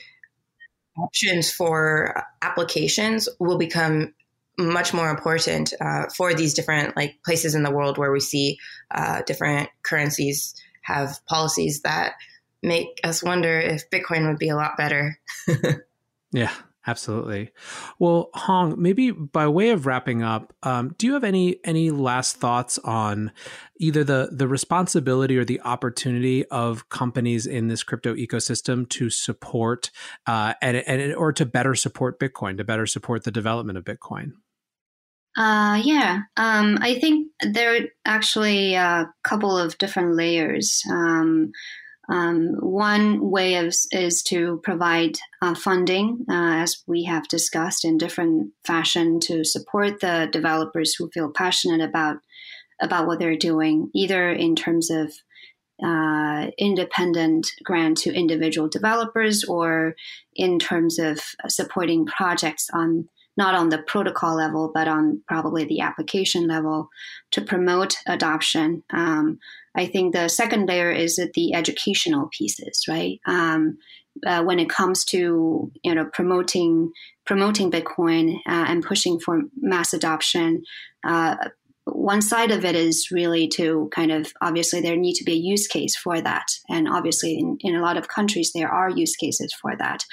options 0.98 1.50
for 1.50 2.22
applications 2.42 3.26
will 3.38 3.56
become 3.56 4.12
much 4.58 4.92
more 4.92 5.08
important 5.08 5.72
uh, 5.80 6.06
for 6.14 6.34
these 6.34 6.52
different 6.52 6.94
like 6.94 7.16
places 7.24 7.54
in 7.54 7.62
the 7.62 7.70
world 7.70 7.96
where 7.96 8.12
we 8.12 8.20
see 8.20 8.58
uh, 8.90 9.22
different 9.22 9.70
currencies 9.82 10.54
have 10.82 11.24
policies 11.26 11.80
that 11.82 12.14
make 12.62 13.00
us 13.04 13.22
wonder 13.22 13.58
if 13.58 13.88
Bitcoin 13.90 14.28
would 14.28 14.38
be 14.38 14.48
a 14.48 14.56
lot 14.56 14.76
better. 14.76 15.18
yeah, 16.32 16.52
absolutely. 16.86 17.52
Well, 17.98 18.30
Hong, 18.34 18.80
maybe 18.80 19.10
by 19.10 19.48
way 19.48 19.70
of 19.70 19.86
wrapping 19.86 20.22
up, 20.22 20.54
um, 20.62 20.94
do 20.98 21.06
you 21.06 21.14
have 21.14 21.24
any 21.24 21.58
any 21.64 21.90
last 21.90 22.36
thoughts 22.36 22.78
on 22.78 23.32
either 23.78 24.04
the 24.04 24.30
the 24.32 24.48
responsibility 24.48 25.38
or 25.38 25.44
the 25.44 25.60
opportunity 25.62 26.44
of 26.46 26.88
companies 26.88 27.46
in 27.46 27.68
this 27.68 27.82
crypto 27.82 28.14
ecosystem 28.14 28.88
to 28.90 29.10
support 29.10 29.90
uh, 30.26 30.54
and, 30.60 30.76
and 30.76 31.14
or 31.14 31.32
to 31.32 31.46
better 31.46 31.74
support 31.74 32.20
Bitcoin, 32.20 32.56
to 32.58 32.64
better 32.64 32.86
support 32.86 33.24
the 33.24 33.30
development 33.30 33.78
of 33.78 33.84
Bitcoin? 33.84 34.32
Uh, 35.36 35.80
yeah, 35.84 36.22
um, 36.36 36.78
I 36.80 36.98
think 36.98 37.28
there 37.40 37.76
are 37.76 37.80
actually 38.04 38.74
a 38.74 39.08
couple 39.22 39.56
of 39.56 39.78
different 39.78 40.16
layers. 40.16 40.82
Um, 40.90 41.52
um, 42.10 42.56
one 42.60 43.30
way 43.30 43.54
of, 43.54 43.74
is 43.92 44.22
to 44.24 44.60
provide 44.64 45.16
uh, 45.40 45.54
funding, 45.54 46.26
uh, 46.28 46.62
as 46.62 46.82
we 46.86 47.04
have 47.04 47.28
discussed 47.28 47.84
in 47.84 47.98
different 47.98 48.52
fashion, 48.64 49.20
to 49.20 49.44
support 49.44 50.00
the 50.00 50.28
developers 50.32 50.94
who 50.94 51.08
feel 51.10 51.30
passionate 51.30 51.80
about 51.80 52.16
about 52.82 53.06
what 53.06 53.18
they're 53.18 53.36
doing, 53.36 53.90
either 53.94 54.30
in 54.30 54.56
terms 54.56 54.90
of 54.90 55.12
uh, 55.84 56.50
independent 56.58 57.46
grant 57.62 57.98
to 57.98 58.12
individual 58.12 58.68
developers 58.68 59.44
or 59.44 59.94
in 60.34 60.58
terms 60.58 60.98
of 60.98 61.20
supporting 61.48 62.06
projects 62.06 62.68
on 62.72 63.08
not 63.36 63.54
on 63.54 63.68
the 63.68 63.78
protocol 63.78 64.36
level, 64.36 64.70
but 64.74 64.88
on 64.88 65.22
probably 65.28 65.64
the 65.64 65.80
application 65.80 66.46
level 66.48 66.88
to 67.30 67.40
promote 67.40 67.96
adoption. 68.06 68.82
Um, 68.90 69.38
I 69.74 69.86
think 69.86 70.14
the 70.14 70.28
second 70.28 70.68
layer 70.68 70.90
is 70.90 71.20
the 71.34 71.54
educational 71.54 72.28
pieces, 72.36 72.84
right? 72.88 73.20
Um, 73.26 73.78
uh, 74.26 74.42
when 74.42 74.58
it 74.58 74.68
comes 74.68 75.04
to 75.04 75.70
you 75.82 75.94
know 75.94 76.04
promoting 76.12 76.92
promoting 77.24 77.70
Bitcoin 77.70 78.36
uh, 78.46 78.66
and 78.68 78.84
pushing 78.84 79.20
for 79.20 79.42
mass 79.60 79.92
adoption, 79.92 80.64
uh, 81.06 81.36
one 81.84 82.20
side 82.20 82.50
of 82.50 82.64
it 82.64 82.74
is 82.74 83.10
really 83.10 83.48
to 83.48 83.88
kind 83.94 84.10
of 84.12 84.32
obviously 84.40 84.80
there 84.80 84.96
need 84.96 85.14
to 85.14 85.24
be 85.24 85.32
a 85.32 85.36
use 85.36 85.66
case 85.66 85.96
for 85.96 86.20
that, 86.20 86.46
and 86.68 86.88
obviously 86.88 87.38
in, 87.38 87.56
in 87.60 87.76
a 87.76 87.82
lot 87.82 87.96
of 87.96 88.08
countries 88.08 88.52
there 88.52 88.68
are 88.68 88.90
use 88.90 89.16
cases 89.16 89.54
for 89.54 89.76
that. 89.76 90.04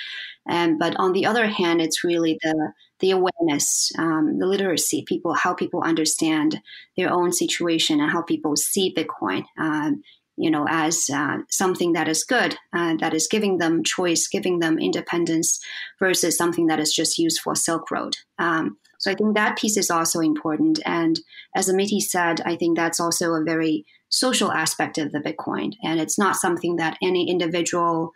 And 0.48 0.80
but 0.80 0.96
on 0.98 1.14
the 1.14 1.26
other 1.26 1.48
hand, 1.48 1.82
it's 1.82 2.04
really 2.04 2.38
the 2.42 2.74
the 3.00 3.12
awareness, 3.12 3.92
um, 3.98 4.40
the 4.40 4.46
literacy, 4.46 5.04
people 5.08 5.34
how 5.34 5.54
people 5.54 5.84
understand 5.84 6.62
their 6.96 7.12
own 7.12 7.32
situation 7.32 8.00
and 8.00 8.12
how 8.12 8.22
people 8.22 8.56
see 8.56 8.94
Bitcoin. 8.94 9.44
Um, 9.58 10.02
you 10.40 10.52
know, 10.52 10.68
as 10.70 11.10
uh, 11.12 11.38
something 11.50 11.94
that 11.94 12.08
is 12.08 12.24
good, 12.24 12.56
uh, 12.72 12.96
that 13.00 13.16
is 13.16 13.28
giving 13.30 13.58
them 13.58 13.84
choice, 13.84 14.28
giving 14.28 14.60
them 14.60 14.78
independence, 14.78 15.60
versus 16.00 16.38
something 16.38 16.68
that 16.68 16.80
is 16.80 16.94
just 16.94 17.18
used 17.18 17.42
for 17.42 17.56
Silk 17.56 17.90
Road. 17.90 18.18
Um, 18.38 18.78
so 19.00 19.12
I 19.12 19.16
think 19.16 19.36
that 19.36 19.58
piece 19.58 19.78
is 19.78 19.90
also 19.90 20.20
important. 20.20 20.80
And 20.86 21.20
as 21.56 21.70
Amiti 21.70 22.00
said, 22.00 22.42
I 22.46 22.56
think 22.56 22.78
that's 22.78 23.00
also 23.00 23.34
a 23.34 23.44
very 23.44 23.86
social 24.10 24.52
aspect 24.52 25.00
of 25.00 25.12
the 25.12 25.20
Bitcoin, 25.20 25.74
and 25.84 26.00
it's 26.00 26.20
not 26.20 26.36
something 26.36 26.76
that 26.78 26.98
any 27.02 27.30
individual 27.30 28.12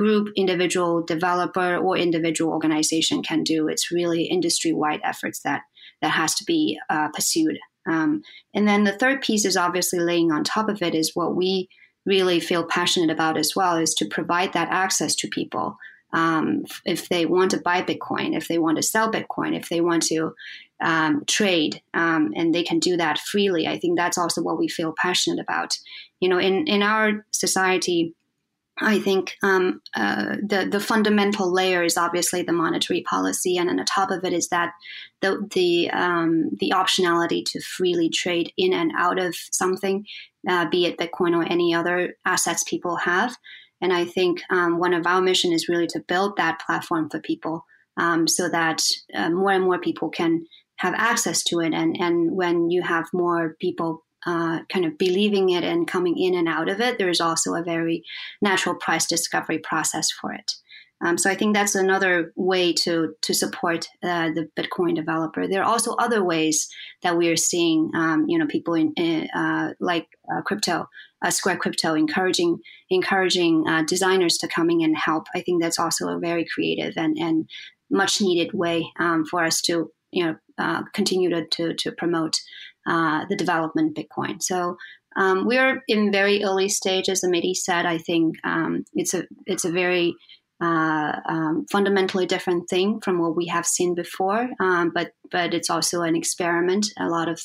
group, 0.00 0.28
individual 0.34 1.02
developer, 1.02 1.76
or 1.76 1.94
individual 1.94 2.54
organization 2.54 3.22
can 3.22 3.42
do. 3.42 3.68
It's 3.68 3.92
really 3.92 4.22
industry 4.24 4.72
wide 4.72 5.00
efforts 5.04 5.42
that 5.42 5.60
that 6.00 6.12
has 6.12 6.34
to 6.36 6.44
be 6.44 6.78
uh, 6.88 7.08
pursued. 7.10 7.58
Um, 7.86 8.22
and 8.54 8.66
then 8.66 8.84
the 8.84 8.96
third 8.96 9.20
piece 9.20 9.44
is 9.44 9.58
obviously 9.58 9.98
laying 9.98 10.32
on 10.32 10.42
top 10.42 10.70
of 10.70 10.80
it 10.80 10.94
is 10.94 11.12
what 11.14 11.36
we 11.36 11.68
really 12.06 12.40
feel 12.40 12.64
passionate 12.64 13.10
about 13.10 13.36
as 13.36 13.52
well 13.54 13.76
is 13.76 13.92
to 13.94 14.06
provide 14.06 14.54
that 14.54 14.70
access 14.70 15.14
to 15.16 15.28
people. 15.28 15.76
Um, 16.14 16.64
if 16.86 17.10
they 17.10 17.26
want 17.26 17.50
to 17.50 17.60
buy 17.60 17.82
Bitcoin, 17.82 18.34
if 18.34 18.48
they 18.48 18.58
want 18.58 18.78
to 18.78 18.82
sell 18.82 19.12
Bitcoin, 19.12 19.54
if 19.54 19.68
they 19.68 19.82
want 19.82 20.04
to 20.04 20.32
um, 20.82 21.24
trade, 21.26 21.82
um, 21.92 22.32
and 22.34 22.54
they 22.54 22.62
can 22.62 22.78
do 22.78 22.96
that 22.96 23.18
freely. 23.18 23.68
I 23.68 23.78
think 23.78 23.98
that's 23.98 24.16
also 24.16 24.40
what 24.40 24.58
we 24.58 24.66
feel 24.66 24.94
passionate 24.96 25.40
about. 25.40 25.76
You 26.20 26.30
know, 26.30 26.38
in 26.38 26.66
in 26.66 26.82
our 26.82 27.26
society, 27.32 28.14
I 28.82 28.98
think 28.98 29.36
um, 29.42 29.82
uh, 29.94 30.36
the 30.42 30.66
the 30.70 30.80
fundamental 30.80 31.52
layer 31.52 31.82
is 31.82 31.96
obviously 31.96 32.42
the 32.42 32.52
monetary 32.52 33.02
policy, 33.02 33.58
and 33.58 33.68
on 33.68 33.76
the 33.76 33.84
top 33.84 34.10
of 34.10 34.24
it 34.24 34.32
is 34.32 34.48
that 34.48 34.72
the 35.20 35.46
the 35.52 35.90
um, 35.90 36.50
the 36.58 36.72
optionality 36.74 37.44
to 37.46 37.60
freely 37.60 38.08
trade 38.08 38.52
in 38.56 38.72
and 38.72 38.92
out 38.96 39.18
of 39.18 39.36
something, 39.52 40.06
uh, 40.48 40.68
be 40.68 40.86
it 40.86 40.98
Bitcoin 40.98 41.36
or 41.36 41.44
any 41.50 41.74
other 41.74 42.16
assets 42.24 42.64
people 42.64 42.96
have. 42.96 43.36
And 43.82 43.92
I 43.92 44.04
think 44.04 44.42
um, 44.50 44.78
one 44.78 44.94
of 44.94 45.06
our 45.06 45.20
mission 45.20 45.52
is 45.52 45.68
really 45.68 45.86
to 45.88 46.04
build 46.06 46.36
that 46.36 46.60
platform 46.64 47.10
for 47.10 47.20
people, 47.20 47.64
um, 47.96 48.26
so 48.26 48.48
that 48.48 48.82
uh, 49.14 49.30
more 49.30 49.52
and 49.52 49.64
more 49.64 49.78
people 49.78 50.08
can 50.08 50.46
have 50.76 50.94
access 50.96 51.42
to 51.44 51.60
it. 51.60 51.74
And 51.74 51.96
and 52.00 52.32
when 52.32 52.70
you 52.70 52.82
have 52.82 53.06
more 53.12 53.56
people 53.60 54.04
uh, 54.26 54.60
kind 54.68 54.84
of 54.84 54.98
believing 54.98 55.50
it 55.50 55.64
and 55.64 55.88
coming 55.88 56.18
in 56.18 56.34
and 56.34 56.48
out 56.48 56.68
of 56.68 56.80
it, 56.80 56.98
there's 56.98 57.20
also 57.20 57.54
a 57.54 57.62
very 57.62 58.04
natural 58.42 58.74
price 58.74 59.06
discovery 59.06 59.58
process 59.58 60.10
for 60.10 60.32
it. 60.32 60.52
Um, 61.02 61.16
so 61.16 61.30
I 61.30 61.34
think 61.34 61.54
that's 61.54 61.74
another 61.74 62.32
way 62.36 62.72
to 62.74 63.14
to 63.22 63.34
support 63.34 63.88
uh, 64.02 64.30
the 64.30 64.50
Bitcoin 64.56 64.94
developer. 64.94 65.46
There 65.46 65.62
are 65.62 65.70
also 65.70 65.94
other 65.94 66.22
ways 66.22 66.68
that 67.02 67.16
we 67.16 67.30
are 67.30 67.36
seeing, 67.36 67.90
um, 67.94 68.26
you 68.28 68.38
know, 68.38 68.46
people 68.46 68.74
in, 68.74 68.92
in 68.96 69.28
uh, 69.30 69.72
like 69.80 70.08
uh, 70.30 70.42
crypto, 70.42 70.88
uh, 71.22 71.30
Square 71.30 71.56
Crypto, 71.56 71.94
encouraging 71.94 72.58
encouraging 72.90 73.66
uh, 73.66 73.82
designers 73.84 74.36
to 74.38 74.48
coming 74.48 74.82
and 74.82 74.96
help. 74.96 75.26
I 75.34 75.40
think 75.40 75.62
that's 75.62 75.78
also 75.78 76.08
a 76.08 76.18
very 76.18 76.44
creative 76.44 76.94
and 76.96 77.16
and 77.18 77.48
much 77.90 78.20
needed 78.20 78.52
way 78.52 78.92
um, 78.98 79.24
for 79.24 79.42
us 79.42 79.62
to 79.62 79.90
you 80.12 80.24
know 80.26 80.36
continue 80.92 81.30
to, 81.30 81.46
to, 81.46 81.72
to 81.72 81.90
promote 81.90 82.36
uh, 82.86 83.24
the 83.28 83.36
development 83.36 83.96
of 83.96 84.04
Bitcoin. 84.04 84.42
So 84.42 84.76
um, 85.16 85.46
we're 85.46 85.82
in 85.88 86.12
very 86.12 86.44
early 86.44 86.68
stages. 86.68 87.24
Amiti 87.24 87.54
said, 87.54 87.86
I 87.86 87.98
think 87.98 88.36
um, 88.44 88.84
it's 88.94 89.14
a 89.14 89.24
it's 89.46 89.64
a 89.64 89.72
very 89.72 90.14
uh, 90.62 91.12
um, 91.26 91.66
fundamentally 91.70 92.26
different 92.26 92.68
thing 92.68 93.00
from 93.00 93.18
what 93.18 93.36
we 93.36 93.46
have 93.46 93.66
seen 93.66 93.94
before. 93.94 94.48
Um, 94.60 94.92
but 94.94 95.12
but 95.30 95.54
it's 95.54 95.70
also 95.70 96.02
an 96.02 96.14
experiment. 96.14 96.86
A 96.98 97.08
lot 97.08 97.28
of 97.28 97.40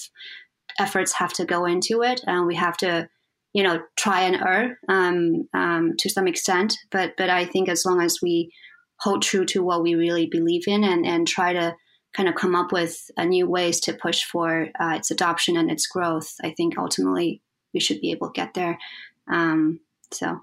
efforts 0.80 1.13
have 1.13 1.34
to 1.34 1.45
go 1.45 1.65
into 1.65 2.02
it, 2.04 2.21
and 2.28 2.45
we 2.45 2.56
have 2.56 2.78
to 2.78 3.10
you 3.54 3.63
know 3.63 3.82
try 3.98 4.21
and 4.21 4.36
err 4.36 4.78
um, 4.89 5.48
um, 5.54 5.93
to 5.98 6.10
some 6.10 6.28
extent. 6.28 6.78
But 6.91 7.13
but 7.17 7.30
I 7.30 7.45
think 7.45 7.67
as 7.67 7.86
long 7.86 8.02
as 8.02 8.19
we 8.21 8.52
hold 9.00 9.24
true 9.24 9.45
to 9.45 9.63
what 9.63 9.82
we 9.82 9.95
really 9.95 10.28
believe 10.28 10.67
in 10.67 10.84
and 10.84 11.06
and 11.06 11.28
try 11.28 11.54
to 11.54 11.76
kind 12.15 12.30
of 12.30 12.36
come 12.36 12.56
up 12.56 12.71
with 12.71 13.12
uh, 13.17 13.25
new 13.25 13.47
ways 13.47 13.80
to 13.82 13.93
push 13.93 14.23
for 14.23 14.69
uh, 14.80 14.93
its 14.95 15.12
adoption 15.12 15.58
and 15.58 15.69
its 15.69 15.86
growth, 15.86 16.36
I 16.43 16.51
think 16.51 16.78
ultimately 16.78 17.41
we 17.73 17.80
should 17.80 17.99
be 17.99 18.12
able 18.12 18.28
to 18.32 18.39
get 18.39 18.54
there. 18.54 18.78
Um, 19.28 19.82
so, 20.12 20.39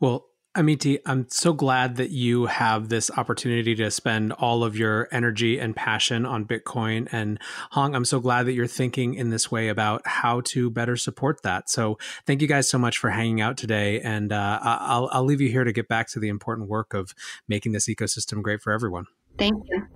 well, 0.00 0.26
Amiti, 0.56 0.98
I'm 1.04 1.26
so 1.30 1.52
glad 1.52 1.96
that 1.96 2.10
you 2.10 2.46
have 2.46 2.88
this 2.88 3.10
opportunity 3.16 3.74
to 3.74 3.90
spend 3.90 4.32
all 4.32 4.62
of 4.62 4.76
your 4.76 5.08
energy 5.10 5.58
and 5.58 5.74
passion 5.74 6.24
on 6.24 6.44
Bitcoin. 6.44 7.08
And 7.10 7.40
Hong, 7.72 7.94
I'm 7.94 8.04
so 8.04 8.20
glad 8.20 8.44
that 8.44 8.52
you're 8.52 8.68
thinking 8.68 9.14
in 9.14 9.30
this 9.30 9.50
way 9.50 9.68
about 9.68 10.02
how 10.06 10.42
to 10.42 10.70
better 10.70 10.96
support 10.96 11.42
that. 11.42 11.68
So 11.68 11.98
thank 12.24 12.40
you 12.40 12.46
guys 12.46 12.68
so 12.68 12.78
much 12.78 12.98
for 12.98 13.10
hanging 13.10 13.40
out 13.40 13.56
today. 13.56 14.00
And 14.00 14.32
uh, 14.32 14.60
I'll, 14.62 15.08
I'll 15.12 15.24
leave 15.24 15.40
you 15.40 15.48
here 15.48 15.64
to 15.64 15.72
get 15.72 15.88
back 15.88 16.08
to 16.10 16.20
the 16.20 16.28
important 16.28 16.68
work 16.68 16.94
of 16.94 17.14
making 17.48 17.72
this 17.72 17.88
ecosystem 17.88 18.40
great 18.40 18.62
for 18.62 18.72
everyone. 18.72 19.06
Thank 19.36 19.60
you. 19.68 19.93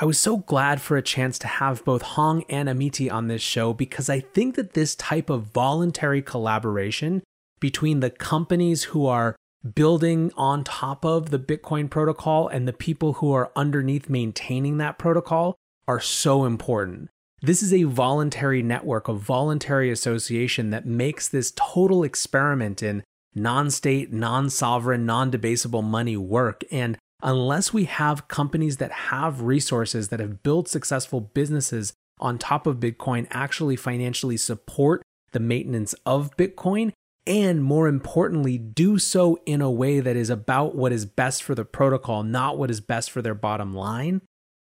I 0.00 0.04
was 0.04 0.18
so 0.18 0.36
glad 0.36 0.80
for 0.80 0.96
a 0.96 1.02
chance 1.02 1.38
to 1.40 1.48
have 1.48 1.84
both 1.84 2.02
Hong 2.02 2.44
and 2.48 2.68
Amiti 2.68 3.12
on 3.12 3.26
this 3.26 3.42
show 3.42 3.72
because 3.72 4.08
I 4.08 4.20
think 4.20 4.54
that 4.54 4.74
this 4.74 4.94
type 4.94 5.28
of 5.28 5.52
voluntary 5.52 6.22
collaboration 6.22 7.22
between 7.58 7.98
the 7.98 8.10
companies 8.10 8.84
who 8.84 9.06
are 9.06 9.34
building 9.74 10.30
on 10.36 10.62
top 10.62 11.04
of 11.04 11.30
the 11.30 11.38
Bitcoin 11.38 11.90
protocol 11.90 12.46
and 12.46 12.68
the 12.68 12.72
people 12.72 13.14
who 13.14 13.32
are 13.32 13.50
underneath 13.56 14.08
maintaining 14.08 14.78
that 14.78 14.98
protocol 14.98 15.56
are 15.88 16.00
so 16.00 16.44
important. 16.44 17.08
This 17.42 17.62
is 17.62 17.72
a 17.72 17.84
voluntary 17.84 18.62
network, 18.62 19.08
a 19.08 19.12
voluntary 19.12 19.90
association 19.90 20.70
that 20.70 20.86
makes 20.86 21.28
this 21.28 21.52
total 21.56 22.04
experiment 22.04 22.82
in 22.82 23.02
non 23.34 23.70
state, 23.70 24.12
non 24.12 24.50
sovereign, 24.50 25.06
non 25.06 25.30
debasable 25.30 25.84
money 25.84 26.16
work. 26.16 26.62
And 26.70 26.98
unless 27.22 27.72
we 27.72 27.84
have 27.84 28.28
companies 28.28 28.76
that 28.76 28.92
have 28.92 29.42
resources 29.42 30.08
that 30.08 30.20
have 30.20 30.42
built 30.42 30.68
successful 30.68 31.20
businesses 31.20 31.92
on 32.20 32.38
top 32.38 32.66
of 32.66 32.76
Bitcoin 32.76 33.26
actually 33.30 33.76
financially 33.76 34.36
support 34.36 35.02
the 35.32 35.40
maintenance 35.40 35.94
of 36.06 36.36
Bitcoin, 36.36 36.92
and 37.26 37.62
more 37.62 37.88
importantly, 37.88 38.56
do 38.56 38.98
so 38.98 39.38
in 39.44 39.60
a 39.60 39.70
way 39.70 40.00
that 40.00 40.16
is 40.16 40.30
about 40.30 40.74
what 40.74 40.92
is 40.92 41.04
best 41.04 41.42
for 41.42 41.54
the 41.54 41.64
protocol, 41.64 42.22
not 42.22 42.56
what 42.56 42.70
is 42.70 42.80
best 42.80 43.10
for 43.10 43.20
their 43.20 43.34
bottom 43.34 43.74
line, 43.74 44.22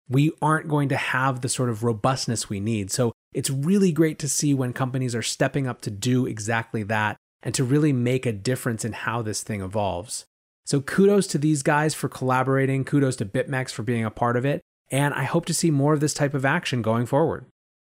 we 0.09 0.31
aren't 0.41 0.69
going 0.69 0.88
to 0.88 0.97
have 0.97 1.41
the 1.41 1.49
sort 1.49 1.71
of 1.71 1.83
robustness 1.83 2.49
we 2.49 2.61
need. 2.61 2.91
So 2.91 3.12
it's 3.33 3.51
really 3.51 3.93
great 3.93 4.19
to 4.21 4.29
see 4.29 4.55
when 4.55 4.73
companies 4.73 5.15
are 5.15 5.23
stepping 5.23 5.67
up 5.67 5.81
to 5.83 5.91
do 5.91 6.27
exactly 6.27 6.83
that 6.85 7.17
and 7.43 7.55
to 7.55 7.65
really 7.65 7.93
make 7.93 8.27
a 8.27 8.33
difference 8.33 8.85
in 8.85 8.93
how 8.93 9.23
this 9.23 9.43
thing 9.43 9.61
evolves. 9.61 10.27
So 10.64 10.81
kudos 10.81 11.27
to 11.29 11.38
these 11.38 11.62
guys 11.62 11.94
for 11.94 12.09
collaborating. 12.09 12.85
Kudos 12.85 13.16
to 13.16 13.25
BitMEX 13.25 13.70
for 13.70 13.83
being 13.83 14.05
a 14.05 14.11
part 14.11 14.37
of 14.37 14.44
it. 14.44 14.61
And 14.90 15.14
I 15.14 15.25
hope 15.25 15.46
to 15.46 15.55
see 15.55 15.70
more 15.70 15.94
of 15.94 16.01
this 16.01 16.14
type 16.14 16.35
of 16.35 16.44
action 16.44 16.83
going 16.83 17.07
forward. 17.07 17.46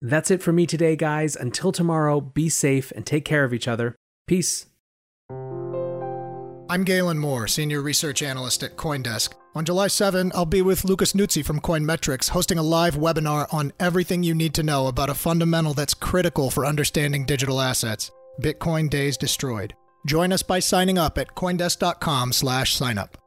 That's 0.01 0.31
it 0.31 0.43
for 0.43 0.51
me 0.51 0.65
today, 0.65 0.95
guys. 0.95 1.35
Until 1.35 1.71
tomorrow, 1.71 2.21
be 2.21 2.49
safe 2.49 2.91
and 2.91 3.05
take 3.05 3.25
care 3.25 3.43
of 3.43 3.53
each 3.53 3.67
other. 3.67 3.95
Peace. 4.27 4.67
I'm 6.69 6.83
Galen 6.83 7.19
Moore, 7.19 7.47
Senior 7.47 7.81
Research 7.81 8.21
Analyst 8.21 8.63
at 8.63 8.77
Coindesk. 8.77 9.33
On 9.55 9.63
July 9.63 9.87
7, 9.87 10.31
I'll 10.33 10.45
be 10.45 10.61
with 10.61 10.85
Lucas 10.85 11.13
Nuzzi 11.13 11.45
from 11.45 11.59
Coinmetrics 11.59 12.29
hosting 12.29 12.57
a 12.57 12.63
live 12.63 12.95
webinar 12.95 13.53
on 13.53 13.71
everything 13.79 14.23
you 14.23 14.33
need 14.33 14.53
to 14.55 14.63
know 14.63 14.87
about 14.87 15.09
a 15.09 15.13
fundamental 15.13 15.73
that's 15.73 15.93
critical 15.93 16.49
for 16.49 16.65
understanding 16.65 17.25
digital 17.25 17.61
assets 17.61 18.09
Bitcoin 18.41 18.89
Days 18.89 19.17
Destroyed. 19.17 19.75
Join 20.05 20.31
us 20.33 20.43
by 20.43 20.59
signing 20.59 20.97
up 20.97 21.17
at 21.17 21.35
coindesk.com 21.35 22.33
slash 22.33 22.77
signup. 22.77 23.22